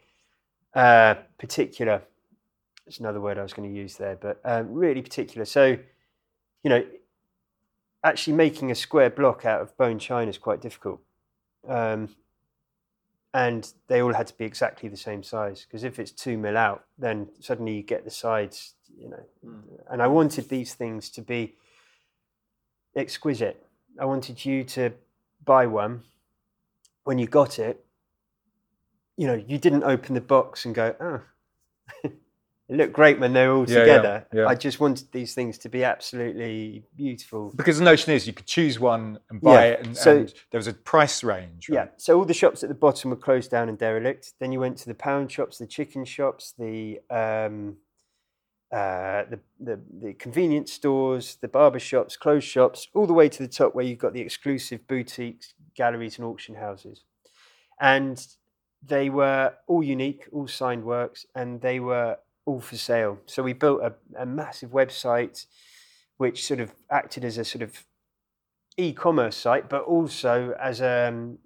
[0.73, 2.01] uh, particular.
[2.87, 5.45] It's another word I was going to use there, but um, really particular.
[5.45, 5.77] So,
[6.63, 6.83] you know,
[8.03, 11.01] actually making a square block out of bone china is quite difficult.
[11.67, 12.09] Um,
[13.33, 16.55] and they all had to be exactly the same size because if it's two mil
[16.55, 19.23] out, then suddenly you get the sides, you know.
[19.45, 19.61] Mm.
[19.89, 21.55] And I wanted these things to be
[22.95, 23.65] exquisite.
[23.99, 24.91] I wanted you to
[25.43, 26.03] buy one.
[27.05, 27.83] When you got it,
[29.17, 32.09] you know, you didn't open the box and go, oh,
[32.69, 34.25] it looked great when they were all yeah, together.
[34.31, 34.47] Yeah, yeah.
[34.47, 37.51] I just wanted these things to be absolutely beautiful.
[37.55, 40.59] Because the notion is you could choose one and buy it, and, so, and there
[40.59, 41.67] was a price range.
[41.69, 41.75] Right?
[41.75, 41.87] Yeah.
[41.97, 44.33] So all the shops at the bottom were closed down and derelict.
[44.39, 47.77] Then you went to the pound shops, the chicken shops, the um,
[48.73, 53.43] uh, the, the, the convenience stores, the barber shops, clothes shops, all the way to
[53.43, 57.03] the top where you've got the exclusive boutiques, galleries, and auction houses.
[57.79, 58.25] And
[58.81, 63.19] they were all unique, all signed works, and they were all for sale.
[63.25, 65.45] So we built a, a massive website
[66.17, 67.85] which sort of acted as a sort of
[68.77, 71.37] e-commerce site, but also as a um,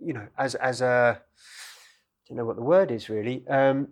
[0.00, 3.88] you know as as a I don't know what the word is really um,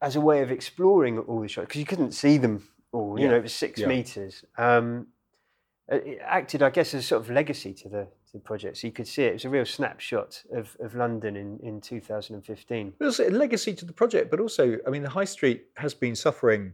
[0.00, 3.18] as a way of exploring all the shops because you couldn't see them all.
[3.18, 3.30] You yeah.
[3.30, 3.86] know, it was six yeah.
[3.86, 4.44] meters.
[4.58, 5.08] Um,
[5.88, 8.78] it acted, I guess, as a sort of legacy to the the project.
[8.78, 9.30] So you could see it.
[9.30, 12.94] It was a real snapshot of, of London in, in 2015.
[12.98, 15.92] It was a legacy to the project, but also, I mean, the high street has
[15.94, 16.72] been suffering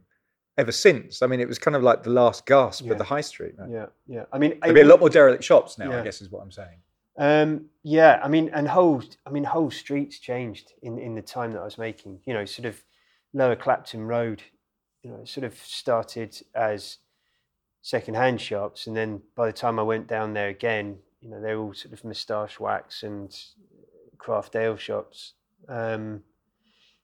[0.57, 1.23] ever since.
[1.23, 2.93] I mean, it was kind of like the last gasp yeah.
[2.93, 3.55] of the high street.
[3.59, 3.71] Right?
[3.71, 4.25] Yeah, yeah.
[4.33, 5.91] I mean, there'll be a lot more derelict shops now.
[5.91, 6.01] Yeah.
[6.01, 6.79] I guess is what I'm saying.
[7.17, 11.53] Um, yeah, I mean, and whole, I mean, whole streets changed in in the time
[11.53, 12.21] that I was making.
[12.27, 12.83] You know, sort of
[13.33, 14.43] Lower Clapton Road.
[15.03, 16.99] You know, sort of started as
[17.83, 21.59] second-hand shops, and then by the time I went down there again, you know, they're
[21.59, 23.37] all sort of moustache wax and
[24.19, 25.35] craft ale shops.
[25.69, 26.23] Um,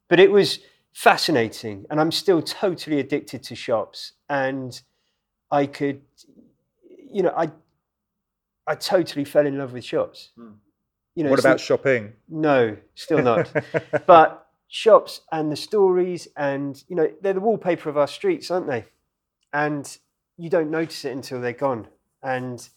[0.09, 0.61] but it was
[0.93, 4.13] fascinating, and I'm still totally addicted to shops.
[4.29, 4.81] And
[5.51, 6.03] I could,
[7.11, 7.51] you know, I,
[8.67, 10.31] I totally fell in love with shops.
[10.37, 10.53] Hmm.
[11.15, 12.13] You know, what about shopping?
[12.29, 13.51] No, still not.
[14.07, 18.67] but shops and the stories, and you know, they're the wallpaper of our streets, aren't
[18.67, 18.85] they?
[19.53, 19.97] And
[20.37, 21.87] you don't notice it until they're gone.
[22.23, 22.69] And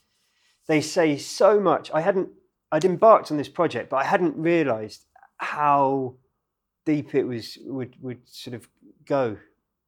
[0.68, 1.91] they say so much.
[1.93, 2.30] I hadn't,
[2.72, 5.05] I'd embarked on this project, but I hadn't realised
[5.38, 6.15] how
[6.86, 8.68] deep it was would would sort of
[9.05, 9.38] go.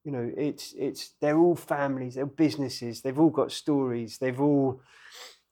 [0.04, 4.82] You know, it's it's they're all families, they're businesses, they've all got stories, they've all,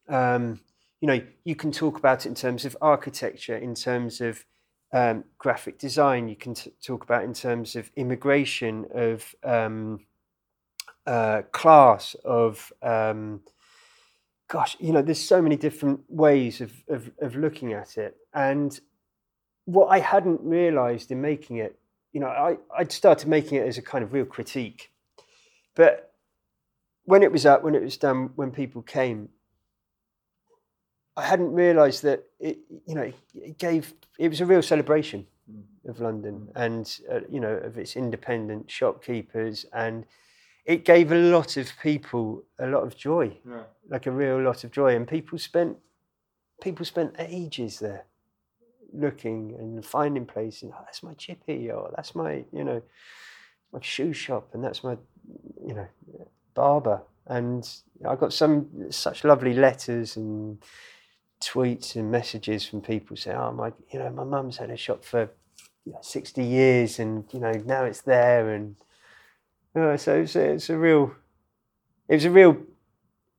[0.07, 0.61] um,
[1.01, 4.45] you know, you can talk about it in terms of architecture, in terms of
[4.93, 6.29] um, graphic design.
[6.29, 10.05] You can t- talk about in terms of immigration, of um,
[11.05, 13.41] uh, class of um,
[14.47, 18.15] gosh, you know, there's so many different ways of, of, of looking at it.
[18.33, 18.79] And
[19.65, 21.77] what I hadn't realized in making it,
[22.13, 24.91] you know, I, I'd started making it as a kind of real critique.
[25.75, 26.13] But
[27.03, 29.29] when it was up, when it was done, when people came,
[31.15, 35.89] I hadn't realised that it, you know, it gave it was a real celebration mm.
[35.89, 40.05] of London and uh, you know of its independent shopkeepers, and
[40.67, 43.63] it gave a lot of people a lot of joy, yeah.
[43.89, 45.77] like a real lot of joy, and people spent
[46.61, 48.05] people spent ages there
[48.93, 50.71] looking and finding places.
[50.73, 52.83] Oh, that's my chippy, or that's my you know
[53.71, 54.97] my shoe shop, and that's my
[55.65, 55.87] you know
[56.53, 57.67] barber, and
[58.05, 60.57] I got some such lovely letters and
[61.41, 65.05] tweets and messages from people saying, "Oh my, you know, my mum's had a shop
[65.05, 65.29] for
[65.85, 68.75] you know, sixty years, and you know now it's there." And
[69.97, 71.13] so it's a, it's a real,
[72.07, 72.57] it was a real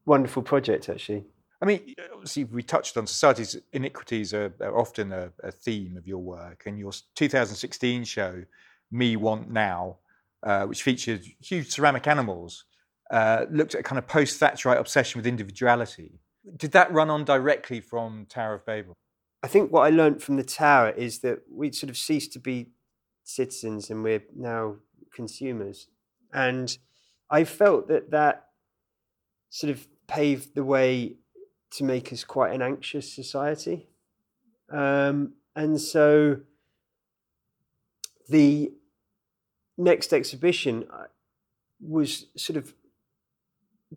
[0.07, 1.25] wonderful project actually.
[1.61, 6.07] I mean, obviously, we touched on society's iniquities are, are often a, a, theme of
[6.07, 8.45] your work, and your 2016 show,
[8.93, 9.97] Me Want Now,
[10.45, 12.65] uh, which featured huge ceramic animals,
[13.11, 16.21] uh, looked at a kind of post Thatcherite obsession with individuality
[16.57, 18.97] did that run on directly from Tower of Babel?
[19.43, 22.39] I think what I learned from the Tower is that we'd sort of ceased to
[22.39, 22.71] be
[23.25, 24.77] citizens and we're now
[25.13, 25.89] consumers.
[26.33, 26.77] And
[27.31, 28.49] I felt that that
[29.51, 31.17] sort of paved the way
[31.71, 33.87] to make us quite an anxious society.
[34.71, 36.41] Um, and so
[38.29, 38.73] the
[39.77, 41.05] next exhibition uh,
[41.81, 42.75] was sort of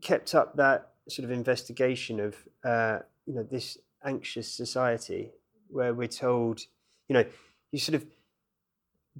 [0.01, 5.31] kept up that sort of investigation of uh, you know this anxious society
[5.67, 6.61] where we're told
[7.07, 7.25] you know
[7.71, 8.05] you're sort of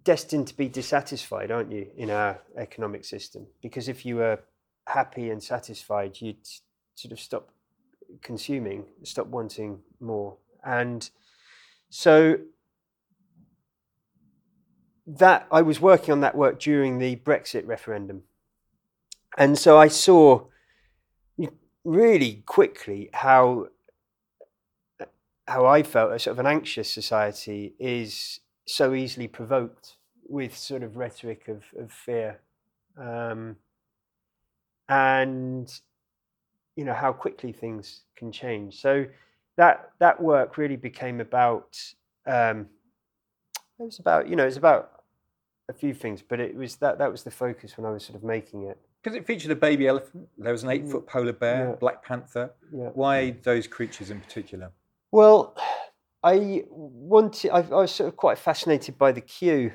[0.04, 3.48] destined to be dissatisfied aren't you in our economic system?
[3.62, 4.40] Because if you were
[4.88, 6.48] happy and satisfied you'd
[6.96, 7.50] sort of stop
[8.22, 10.38] consuming stop wanting more.
[10.64, 11.10] And
[11.90, 12.38] so
[15.08, 18.24] that I was working on that work during the Brexit referendum.
[19.38, 20.46] And so I saw
[21.84, 23.68] really quickly how
[25.48, 29.96] how I felt a sort of an anxious society is so easily provoked
[30.28, 32.40] with sort of rhetoric of, of fear.
[32.98, 33.58] Um,
[34.90, 35.72] and
[36.76, 38.80] you know how quickly things can change.
[38.82, 39.06] So
[39.58, 41.78] that that work really became about
[42.26, 42.68] um,
[43.80, 45.04] it was about you know it was about
[45.70, 48.18] a few things, but it was that that was the focus when I was sort
[48.18, 50.28] of making it because it featured a baby elephant.
[50.38, 51.76] There was an eight-foot polar bear, yeah.
[51.76, 52.52] black panther.
[52.74, 52.90] Yeah.
[52.94, 54.72] Why those creatures in particular?
[55.12, 55.56] Well,
[56.24, 57.52] I wanted.
[57.52, 59.74] I, I was sort of quite fascinated by the queue,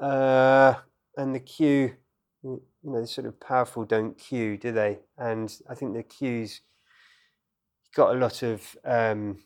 [0.00, 0.74] uh,
[1.16, 1.94] and the queue.
[2.42, 4.98] You know, the sort of powerful don't queue, do they?
[5.16, 6.60] And I think the queues
[7.94, 9.38] got a lot of um,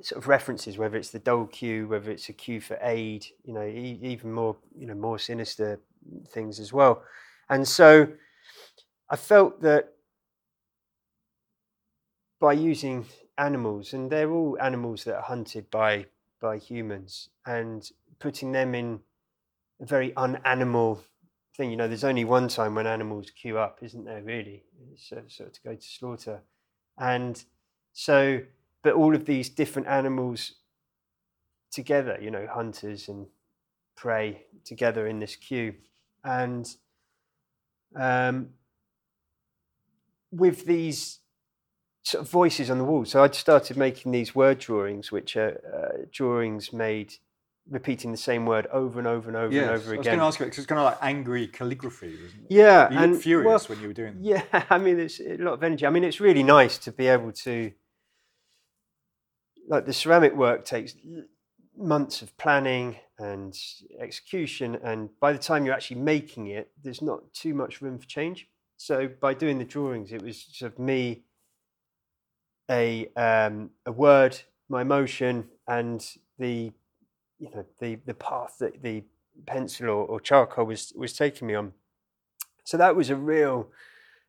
[0.00, 3.26] sort of references, whether it's the dole queue, whether it's a queue for aid.
[3.44, 5.80] You know, e- even more, you know, more sinister
[6.28, 7.02] things as well.
[7.50, 8.08] And so
[9.10, 9.92] I felt that
[12.40, 13.04] by using
[13.38, 16.06] animals, and they're all animals that are hunted by
[16.40, 19.00] by humans, and putting them in
[19.80, 21.00] a very unanimal
[21.56, 21.70] thing.
[21.70, 24.22] You know, there's only one time when animals queue up, isn't there?
[24.22, 24.64] Really,
[24.96, 26.42] sort of to go to slaughter,
[26.98, 27.42] and
[27.92, 28.40] so,
[28.82, 30.54] but all of these different animals
[31.70, 33.26] together, you know, hunters and
[33.96, 35.74] prey together in this queue,
[36.24, 36.76] and
[37.96, 38.50] um,
[40.30, 41.20] with these
[42.08, 43.04] sort of voices on the wall.
[43.04, 47.14] So I'd started making these word drawings, which are uh, drawings made
[47.70, 49.94] repeating the same word over and over and over yes, and over again.
[49.94, 52.46] I was going to ask you because it's kind of like angry calligraphy, isn't it?
[52.48, 54.22] Yeah, you and furious well, when you were doing that.
[54.22, 55.86] Yeah, I mean, it's a lot of energy.
[55.86, 57.72] I mean, it's really nice to be able to,
[59.68, 60.94] like, the ceramic work takes
[61.76, 63.54] months of planning and
[64.00, 64.78] execution.
[64.82, 68.48] And by the time you're actually making it, there's not too much room for change.
[68.78, 71.24] So by doing the drawings, it was sort of me,
[72.70, 76.04] a um, a word, my emotion, and
[76.38, 76.72] the
[77.38, 79.04] you know the the path that the
[79.46, 81.72] pencil or, or charcoal was was taking me on.
[82.64, 83.68] So that was a real,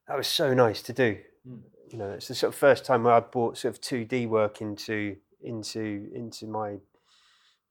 [0.08, 1.18] that was so nice to do.
[1.46, 1.60] Mm.
[1.90, 4.28] You know, it's the sort of first time where I brought sort of two D
[4.28, 6.78] work into into into my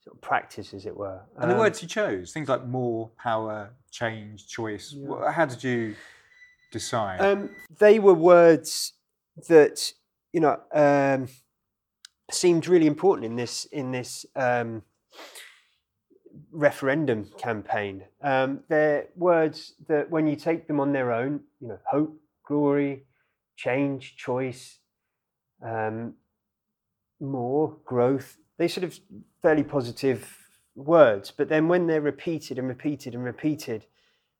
[0.05, 1.21] sort of practice, as it were.
[1.39, 4.95] And the um, words you chose, things like more, power, change, choice.
[4.95, 5.33] Yeah.
[5.33, 5.95] How did you
[6.71, 7.21] decide?
[7.21, 8.93] Um, they were words
[9.49, 9.93] that
[10.33, 11.29] you know um,
[12.31, 14.83] seemed really important in this in this um,
[16.51, 18.05] referendum campaign.
[18.23, 22.17] Um, they're words that, when you take them on their own, you know, hope,
[22.47, 23.05] glory,
[23.57, 24.79] change, choice,
[25.65, 26.15] um,
[27.21, 28.99] more, growth, they sort of
[29.43, 30.37] fairly positive
[30.75, 31.33] words.
[31.37, 33.87] But then when they're repeated and repeated and repeated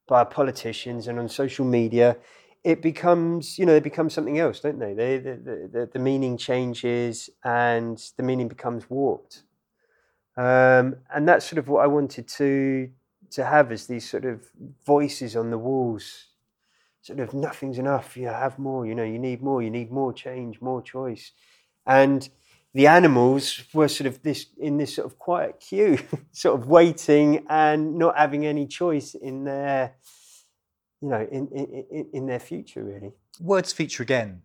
[0.07, 2.17] by politicians and on social media,
[2.65, 4.95] it becomes, you know, they become something else, don't they?
[4.95, 9.43] they the, the, the meaning changes and the meaning becomes warped.
[10.37, 12.91] Um, and that's sort of what I wanted to
[13.31, 14.47] to have as these sort of
[14.87, 16.27] voices on the walls.
[17.03, 18.17] Sort of nothing's enough.
[18.17, 18.87] You have more.
[18.87, 19.63] You know, you need more.
[19.63, 21.33] You need more change, more choice.
[21.87, 22.29] And
[22.75, 25.99] the animals were sort of this in this sort of quiet queue,
[26.33, 29.95] sort of waiting and not having any choice in their,
[31.01, 33.13] you know, in in, in their future really.
[33.41, 34.43] Words feature again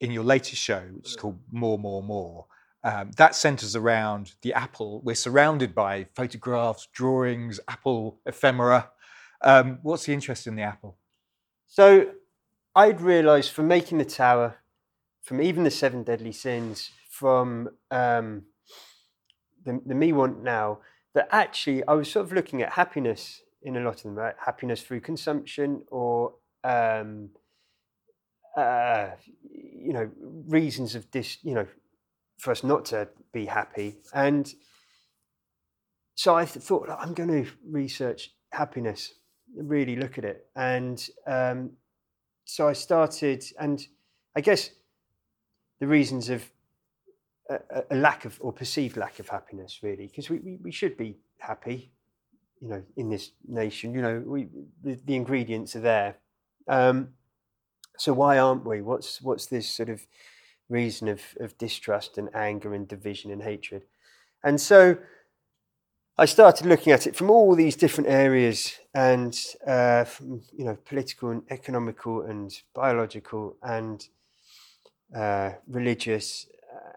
[0.00, 2.46] in your latest show, which is called More, More, More.
[2.84, 5.00] Um, that centers around the apple.
[5.02, 8.90] We're surrounded by photographs, drawings, apple ephemera.
[9.42, 10.96] Um, what's the interest in the apple?
[11.66, 12.12] So
[12.74, 14.58] I'd realized from making the tower,
[15.22, 18.44] from even the seven deadly sins, from um,
[19.64, 20.78] the, the me want now,
[21.14, 24.34] that actually I was sort of looking at happiness in a lot of them, right?
[24.44, 26.34] Happiness through consumption or
[26.64, 27.30] um,
[28.56, 29.10] uh,
[29.50, 30.10] you know
[30.46, 31.66] reasons of this, you know,
[32.38, 33.96] for us not to be happy.
[34.14, 34.52] And
[36.14, 39.14] so I thought I'm going to research happiness,
[39.56, 41.70] really look at it, and um,
[42.44, 43.86] so I started, and
[44.34, 44.70] I guess
[45.80, 46.50] the reasons of
[47.50, 50.96] a, a lack of or perceived lack of happiness, really, because we, we, we should
[50.96, 51.92] be happy,
[52.60, 53.94] you know, in this nation.
[53.94, 54.48] You know, we
[54.82, 56.16] the, the ingredients are there.
[56.66, 57.10] Um,
[57.96, 58.80] so why aren't we?
[58.82, 60.06] What's what's this sort of
[60.68, 63.84] reason of, of distrust and anger and division and hatred.
[64.44, 64.98] And so
[66.16, 70.76] I started looking at it from all these different areas and, uh, from, you know,
[70.84, 74.06] political and economical and biological and
[75.14, 76.46] uh, religious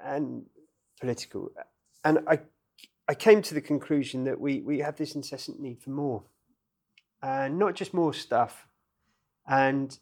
[0.03, 0.43] and
[0.99, 1.51] political.
[2.03, 2.39] And I,
[3.11, 6.23] I came to the conclusion that we, we have this incessant need for more.
[7.21, 8.67] And not just more stuff.
[9.45, 9.99] And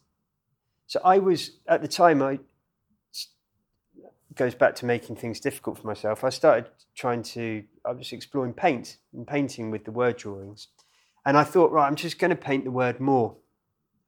[0.86, 2.38] so I was, at the time, I,
[4.36, 6.22] goes back to making things difficult for myself.
[6.22, 10.68] I started trying to, I was exploring paint and painting with the word drawings.
[11.26, 13.34] And I thought, right, I'm just going to paint the word more.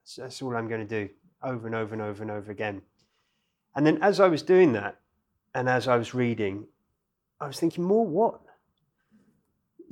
[0.05, 2.83] So that's all I'm going to do over and over and over and over again.
[3.75, 5.01] And then as I was doing that,
[5.57, 6.67] and as I was reading,
[7.41, 8.43] I was thinking, more what?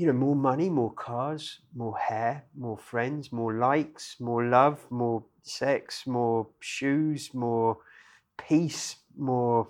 [0.01, 5.23] You know, more money, more cars, more hair, more friends, more likes, more love, more
[5.43, 7.77] sex, more shoes, more
[8.39, 9.69] peace, more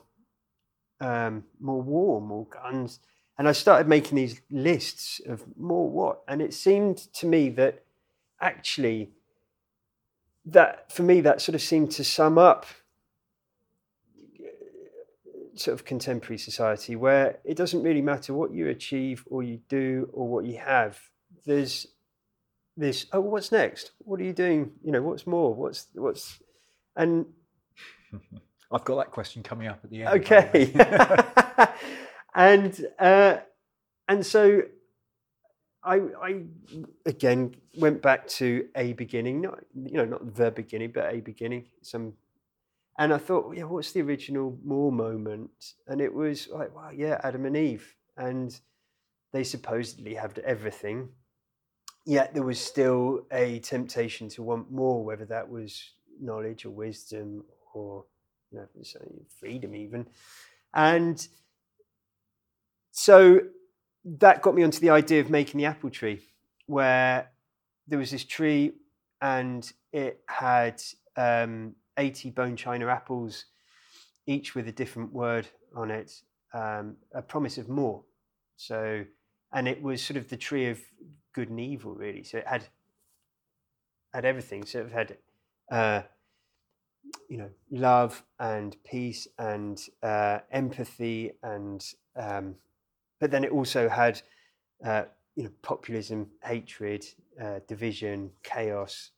[1.01, 3.01] um, more war, more guns.
[3.39, 6.21] And I started making these lists of more what.
[6.29, 7.83] And it seemed to me that
[8.41, 9.11] actually,
[10.45, 12.67] that for me, that sort of seemed to sum up
[15.55, 20.09] sort of contemporary society where it doesn't really matter what you achieve or you do
[20.13, 20.99] or what you have.
[21.45, 21.87] There's
[22.77, 23.93] this, oh, what's next?
[23.99, 24.73] What are you doing?
[24.83, 25.55] You know, what's more?
[25.55, 26.39] What's, what's,
[26.97, 27.27] and
[28.73, 30.21] I've got that question coming up at the end.
[30.21, 30.73] Okay.
[32.35, 33.39] and uh,
[34.09, 34.63] and so
[35.83, 36.43] I I
[37.07, 41.67] again went back to a beginning, not you know not the beginning, but a beginning.
[41.83, 42.15] Some,
[43.01, 45.73] and I thought, yeah, what's the original more moment?
[45.89, 48.55] And it was like, wow, yeah, Adam and Eve, and
[49.33, 51.09] they supposedly had everything.
[52.05, 55.83] Yet there was still a temptation to want more, whether that was
[56.21, 57.43] knowledge or wisdom
[57.73, 58.05] or
[58.51, 58.67] you know,
[59.39, 60.07] freedom even.
[60.75, 61.27] And
[62.91, 63.41] so
[64.05, 66.21] that got me onto the idea of making the apple tree,
[66.67, 67.31] where
[67.89, 68.73] there was this tree
[69.23, 70.83] and it had
[71.17, 73.45] um, 80 bone china apples,
[74.27, 75.47] each with a different word
[75.77, 76.13] on it,
[76.53, 78.03] um, a promise of more.
[78.57, 79.05] So,
[79.53, 80.81] and it was sort of the tree of
[81.33, 82.25] good and evil, really.
[82.25, 82.65] So it had
[84.13, 84.65] had everything.
[84.65, 85.17] So it had
[85.71, 86.03] uh,
[87.29, 91.85] you know love and peace and uh, empathy and
[92.17, 92.55] um,
[93.21, 94.21] but then it also had
[94.85, 95.05] uh,
[95.37, 97.05] you know populism hatred
[97.41, 99.11] uh, division chaos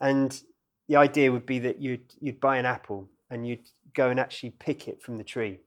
[0.00, 0.42] and
[0.88, 4.50] the idea would be that you'd you'd buy an apple and you'd go and actually
[4.50, 5.58] pick it from the tree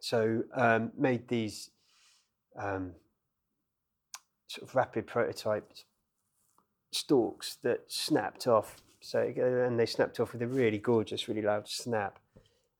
[0.00, 1.70] so um, made these
[2.56, 2.92] um,
[4.46, 5.72] sort of rapid prototype
[6.92, 11.68] stalks that snapped off so and they snapped off with a really gorgeous, really loud
[11.68, 12.18] snap.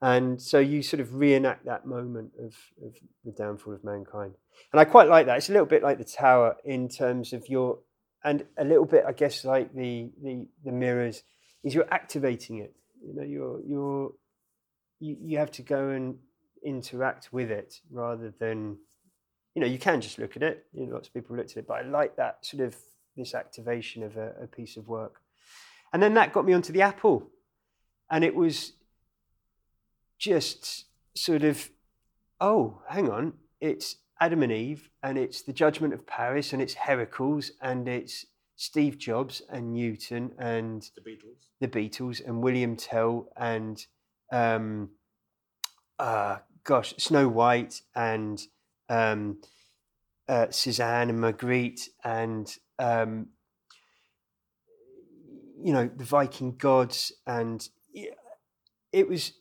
[0.00, 2.54] And so you sort of reenact that moment of,
[2.84, 4.34] of the downfall of mankind.
[4.72, 5.38] And I quite like that.
[5.38, 7.78] It's a little bit like the tower in terms of your,
[8.24, 11.22] and a little bit, I guess, like the, the, the mirrors,
[11.62, 12.74] is you're activating it.
[13.04, 14.12] You know, you're, you're,
[15.00, 16.18] you, you have to go and
[16.64, 18.76] interact with it rather than,
[19.54, 20.66] you know, you can just look at it.
[20.72, 22.76] You know, lots of people looked at it, but I like that sort of
[23.16, 25.20] this activation of a, a piece of work.
[25.92, 27.30] And then that got me onto the Apple.
[28.10, 28.72] And it was
[30.18, 31.70] just sort of,
[32.40, 36.74] oh, hang on, it's Adam and Eve, and it's the Judgment of Paris, and it's
[36.74, 43.28] Heracles, and it's Steve Jobs and Newton, and the Beatles, the Beatles, and William Tell,
[43.36, 43.84] and
[44.32, 44.90] um,
[45.98, 48.42] uh, gosh, Snow White, and
[48.88, 49.38] um,
[50.28, 53.28] uh, Cézanne and Magritte, and um,
[55.62, 57.68] you know the Viking gods, and
[58.92, 59.32] it was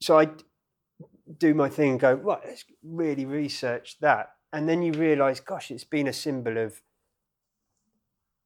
[0.00, 0.28] so I
[1.38, 2.40] do my thing and go right.
[2.44, 6.80] Let's really research that, and then you realise, gosh, it's been a symbol of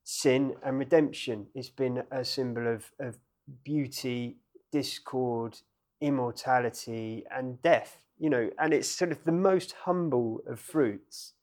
[0.05, 1.49] sin and redemption.
[1.55, 3.19] It's been a symbol of of
[3.65, 4.39] beauty,
[4.73, 5.59] discord,
[6.01, 7.99] immortality, and death.
[8.19, 11.35] You know, and it's sort of the most humble of fruits,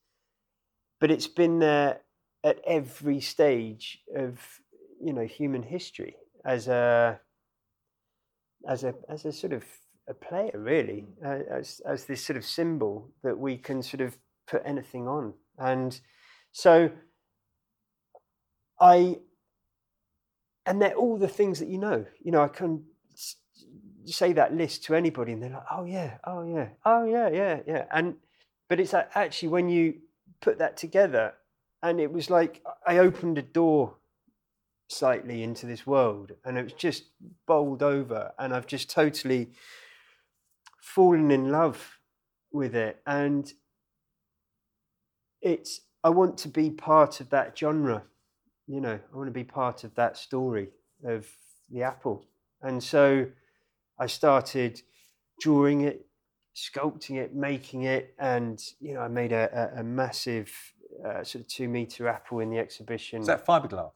[1.00, 2.02] but it's been there
[2.44, 4.62] at every stage of
[5.02, 6.16] you know human history
[6.46, 7.20] as a
[8.68, 9.64] as a as a sort of
[10.08, 14.18] a player really uh, as as this sort of symbol that we can sort of
[14.48, 15.34] put anything on.
[15.58, 16.00] And
[16.52, 16.92] so
[18.80, 19.18] i
[20.66, 22.06] and they're all the things that you know.
[22.22, 22.84] You know i can
[24.06, 27.60] say that list to anybody and they're like oh yeah oh yeah oh yeah yeah
[27.66, 27.86] yeah.
[27.92, 28.16] And
[28.70, 29.96] but it's like actually when you
[30.42, 31.34] put that together
[31.82, 33.96] and it was like I opened a door
[34.88, 37.06] slightly into this world, and it was just
[37.46, 39.52] bowled over, and I've just totally
[40.86, 42.00] fallen in love
[42.52, 43.52] with it, and
[45.42, 48.04] it's I want to be part of that genre,
[48.68, 50.70] you know, I want to be part of that story
[51.04, 51.28] of
[51.72, 52.26] the apple,
[52.62, 53.28] and so
[53.98, 54.82] I started
[55.40, 56.06] drawing it,
[56.56, 60.52] sculpting it, making it, and you know, I made a, a, a massive
[61.04, 63.22] uh, sort of two meter apple in the exhibition.
[63.22, 63.92] Is that fiberglass?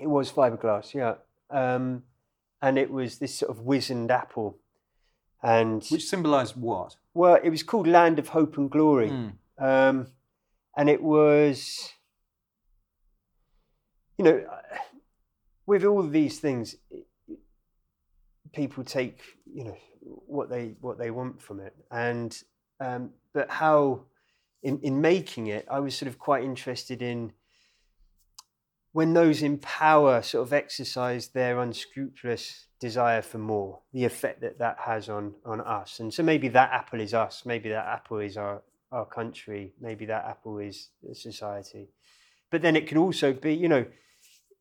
[0.00, 1.14] It was fiberglass, yeah.
[1.48, 2.02] Um,
[2.60, 4.58] and it was this sort of wizened apple.
[5.42, 6.96] And which symbolised what?
[7.14, 9.32] Well, it was called Land of Hope and Glory, mm.
[9.58, 10.08] um,
[10.76, 11.92] and it was,
[14.16, 14.44] you know,
[15.64, 16.74] with all these things,
[18.52, 19.20] people take
[19.52, 22.42] you know what they what they want from it, and
[22.80, 24.00] um, but how
[24.62, 27.32] in, in making it, I was sort of quite interested in
[28.92, 34.58] when those in power sort of exercise their unscrupulous desire for more, the effect that
[34.58, 36.00] that has on on us.
[36.00, 40.06] And so maybe that apple is us, maybe that apple is our our country, maybe
[40.06, 41.88] that apple is society.
[42.50, 43.84] But then it could also be, you know,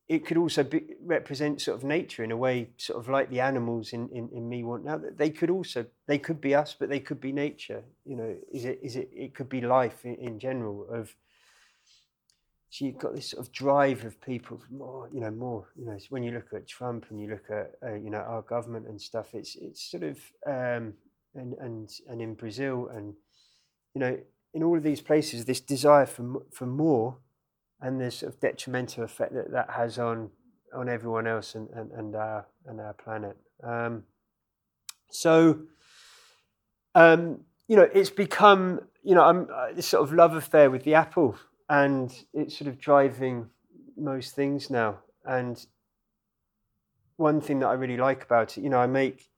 [0.09, 3.39] it could also be, represent sort of nature in a way, sort of like the
[3.39, 4.99] animals in, in, in me want now.
[5.15, 7.83] They could also they could be us, but they could be nature.
[8.05, 11.15] You know, is it is it it could be life in, in general of.
[12.69, 15.97] So you've got this sort of drive of people more, you know, more, you know.
[16.09, 18.99] When you look at Trump and you look at, uh, you know, our government and
[18.99, 20.93] stuff, it's it's sort of, um,
[21.33, 23.13] and and and in Brazil and,
[23.93, 24.19] you know,
[24.53, 27.17] in all of these places, this desire for for more
[27.81, 30.29] and the sort of detrimental effect that that has on
[30.75, 33.37] on everyone else and, and, and our and our planet.
[33.63, 34.03] Um,
[35.09, 35.61] so,
[36.95, 40.83] um, you know, it's become you know I'm uh, this sort of love affair with
[40.83, 41.37] the apple,
[41.69, 43.49] and it's sort of driving
[43.97, 44.99] most things now.
[45.25, 45.65] And
[47.17, 49.29] one thing that I really like about it, you know, I make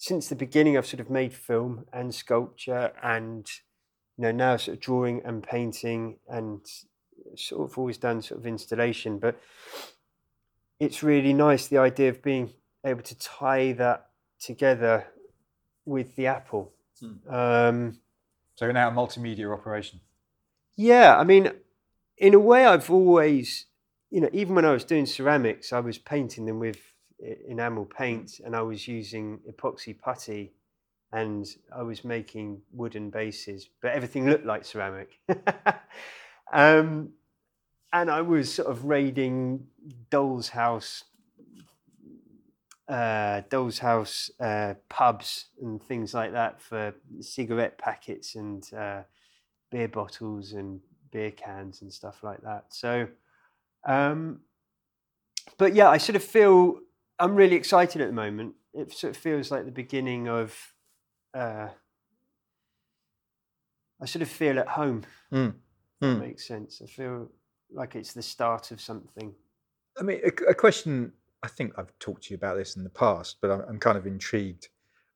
[0.00, 0.76] since the beginning.
[0.76, 3.48] I've sort of made film and sculpture, and
[4.16, 6.66] you know now sort of drawing and painting and
[7.36, 9.38] sort of always done sort of installation, but
[10.80, 12.50] it's really nice the idea of being
[12.84, 14.06] able to tie that
[14.40, 15.06] together
[15.84, 16.72] with the Apple.
[16.98, 17.34] Hmm.
[17.34, 17.98] Um,
[18.54, 20.00] so now a multimedia operation.
[20.82, 21.52] Yeah, I mean,
[22.16, 23.66] in a way, I've always,
[24.08, 26.78] you know, even when I was doing ceramics, I was painting them with
[27.46, 30.54] enamel paint, and I was using epoxy putty,
[31.12, 35.18] and I was making wooden bases, but everything looked like ceramic.
[36.50, 37.10] um,
[37.92, 39.66] and I was sort of raiding
[40.08, 41.04] Doll's House,
[42.88, 49.02] uh, Doll's House uh, pubs and things like that for cigarette packets and uh,
[49.70, 52.66] beer bottles and beer cans and stuff like that.
[52.70, 53.08] So,
[53.86, 54.40] um,
[55.58, 56.78] but yeah, I sort of feel
[57.18, 60.56] I'm really excited at the moment it sort of feels like the beginning of.
[61.34, 61.68] Uh,
[64.02, 65.02] I sort of feel at home.
[65.32, 65.54] Mm.
[66.00, 66.20] That Mm.
[66.20, 66.80] makes sense.
[66.82, 67.30] I feel
[67.70, 69.34] like it's the start of something.
[69.98, 71.12] I mean, a, a question.
[71.42, 73.98] I think I've talked to you about this in the past, but I'm, I'm kind
[73.98, 74.68] of intrigued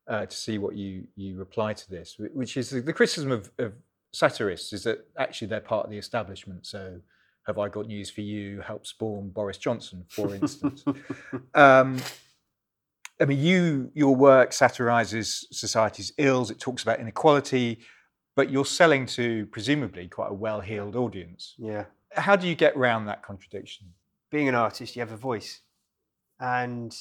[0.09, 3.51] uh, to see what you you reply to this, which is the, the criticism of,
[3.59, 3.73] of
[4.15, 6.67] satirists is that actually they're part of the establishment.
[6.67, 7.01] So,
[7.47, 8.61] have I got news for you?
[8.61, 10.85] Help spawn Boris Johnson, for instance.
[11.55, 11.99] um,
[13.21, 16.51] I mean, you your work satirizes society's ills.
[16.51, 17.81] It talks about inequality,
[18.35, 21.55] but you're selling to presumably quite a well-heeled audience.
[21.59, 21.85] yeah.
[22.17, 23.89] How do you get around that contradiction?
[24.35, 25.61] being an artist, you have a voice,
[26.41, 26.93] and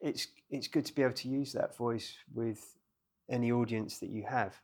[0.00, 2.78] it's it's good to be able to use that voice with
[3.30, 4.54] any audience that you have,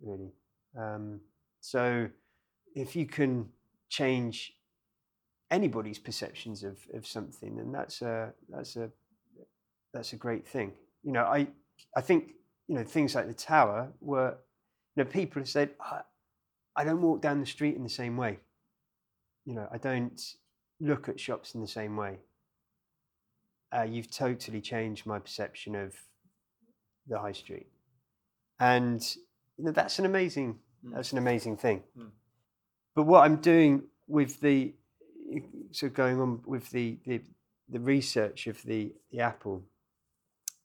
[0.00, 0.32] really.
[0.78, 1.20] Um,
[1.60, 2.08] so,
[2.74, 3.48] if you can
[3.88, 4.54] change
[5.50, 8.90] anybody's perceptions of, of something, then that's a that's a
[9.92, 10.72] that's a great thing.
[11.02, 11.48] You know, I
[11.96, 12.32] I think
[12.68, 14.36] you know things like the tower were,
[14.96, 16.00] you know, people have said, I,
[16.76, 18.38] I don't walk down the street in the same way.
[19.44, 20.20] You know, I don't
[20.80, 22.18] look at shops in the same way.
[23.74, 25.94] Uh, you've totally changed my perception of
[27.06, 27.66] the high street,
[28.58, 29.16] and
[29.60, 30.94] you know that's an amazing Mm.
[30.94, 31.82] that's an amazing thing.
[31.98, 32.10] Mm.
[32.94, 34.72] But what I'm doing with the
[35.70, 37.20] so going on with the the,
[37.68, 39.62] the research of the the apple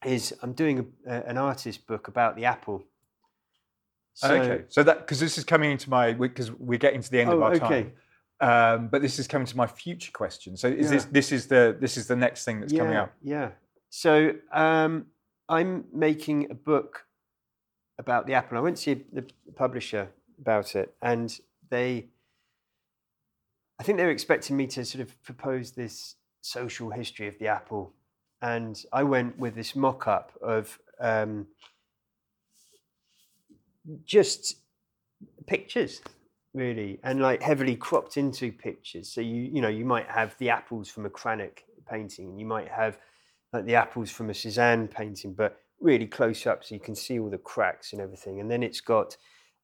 [0.06, 2.84] is I'm doing a, a, an artist book about the apple.
[4.14, 7.20] So, okay, so that because this is coming into my because we're getting to the
[7.20, 7.92] end of Oh, our okay.
[8.40, 10.56] time, um, but this is coming to my future question.
[10.56, 13.14] So is this this is the this is the next thing that's yeah, coming up?
[13.22, 13.50] Yeah.
[13.90, 15.08] So um,
[15.50, 17.05] I'm making a book
[17.98, 18.58] about the apple.
[18.58, 19.26] I went to see the
[19.56, 21.38] publisher about it, and
[21.70, 22.08] they,
[23.80, 27.48] I think they were expecting me to sort of propose this social history of the
[27.48, 27.94] apple,
[28.42, 31.48] and I went with this mock-up of um,
[34.06, 34.58] just
[35.48, 36.02] pictures
[36.54, 40.50] really and like heavily cropped into pictures so you you know you might have the
[40.50, 42.98] apples from a Cranach painting and you might have
[43.54, 47.20] like the apples from a Cézanne painting but really close up so you can see
[47.20, 49.18] all the cracks and everything and then it's got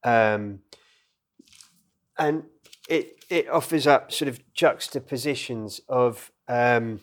[0.03, 0.59] um
[2.17, 2.43] and
[2.87, 7.01] it it offers up sort of juxtapositions of um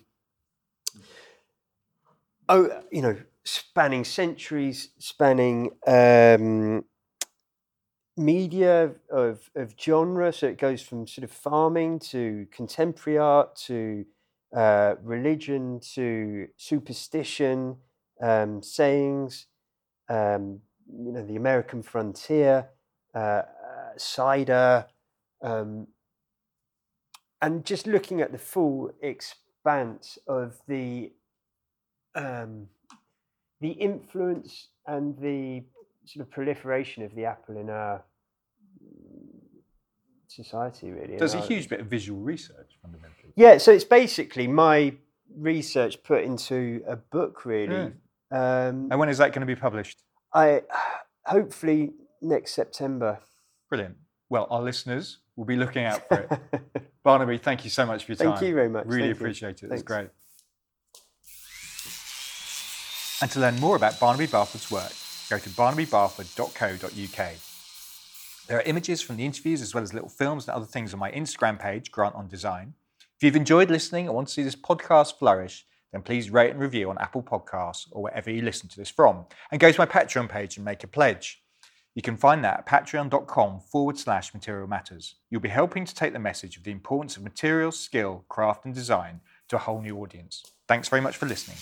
[2.49, 6.85] oh you know spanning centuries spanning um
[8.19, 10.33] media of, of genre.
[10.33, 14.05] So it goes from sort of farming to contemporary art to
[14.55, 17.77] uh, religion to superstition,
[18.21, 19.47] um, sayings,
[20.09, 20.61] um,
[20.91, 22.69] you know, the American frontier,
[23.15, 23.45] uh, uh,
[23.97, 24.87] cider,
[25.43, 25.87] um,
[27.41, 31.13] and just looking at the full expanse of the
[32.15, 32.69] um,
[33.61, 35.63] the influence and the
[36.05, 38.03] sort of proliferation of the apple in our
[40.27, 41.17] society, really.
[41.17, 43.33] There's a huge bit of visual research fundamentally.
[43.37, 44.95] Yeah, so it's basically my
[45.37, 47.93] research put into a book, really.
[48.31, 50.03] Um, And when is that going to be published?
[50.35, 50.63] I
[51.27, 53.21] hopefully next September.
[53.69, 53.97] Brilliant.
[54.29, 56.19] Well, our listeners will be looking out for
[56.53, 56.63] it.
[57.03, 58.33] Barnaby, thank you so much for your time.
[58.33, 58.85] Thank you very much.
[58.87, 59.25] Really Thank you.
[59.25, 59.73] appreciate it.
[59.73, 60.09] It's great.
[63.21, 64.93] And to learn more about Barnaby Barford's work,
[65.29, 67.33] go to barnabybarford.co.uk.
[68.47, 71.01] There are images from the interviews as well as little films and other things on
[71.01, 72.75] my Instagram page, Grant on Design.
[73.17, 76.61] If you've enjoyed listening and want to see this podcast flourish, then please rate and
[76.61, 79.25] review on Apple Podcasts or wherever you listen to this from.
[79.51, 81.43] And go to my Patreon page and make a pledge.
[81.95, 85.17] You can find that at patreon.com forward slash material matters.
[85.31, 88.75] You'll be helping to take the message of the importance of materials, skill, craft, and
[88.75, 90.45] design to a whole new audience.
[90.69, 91.57] Thanks very much for listening.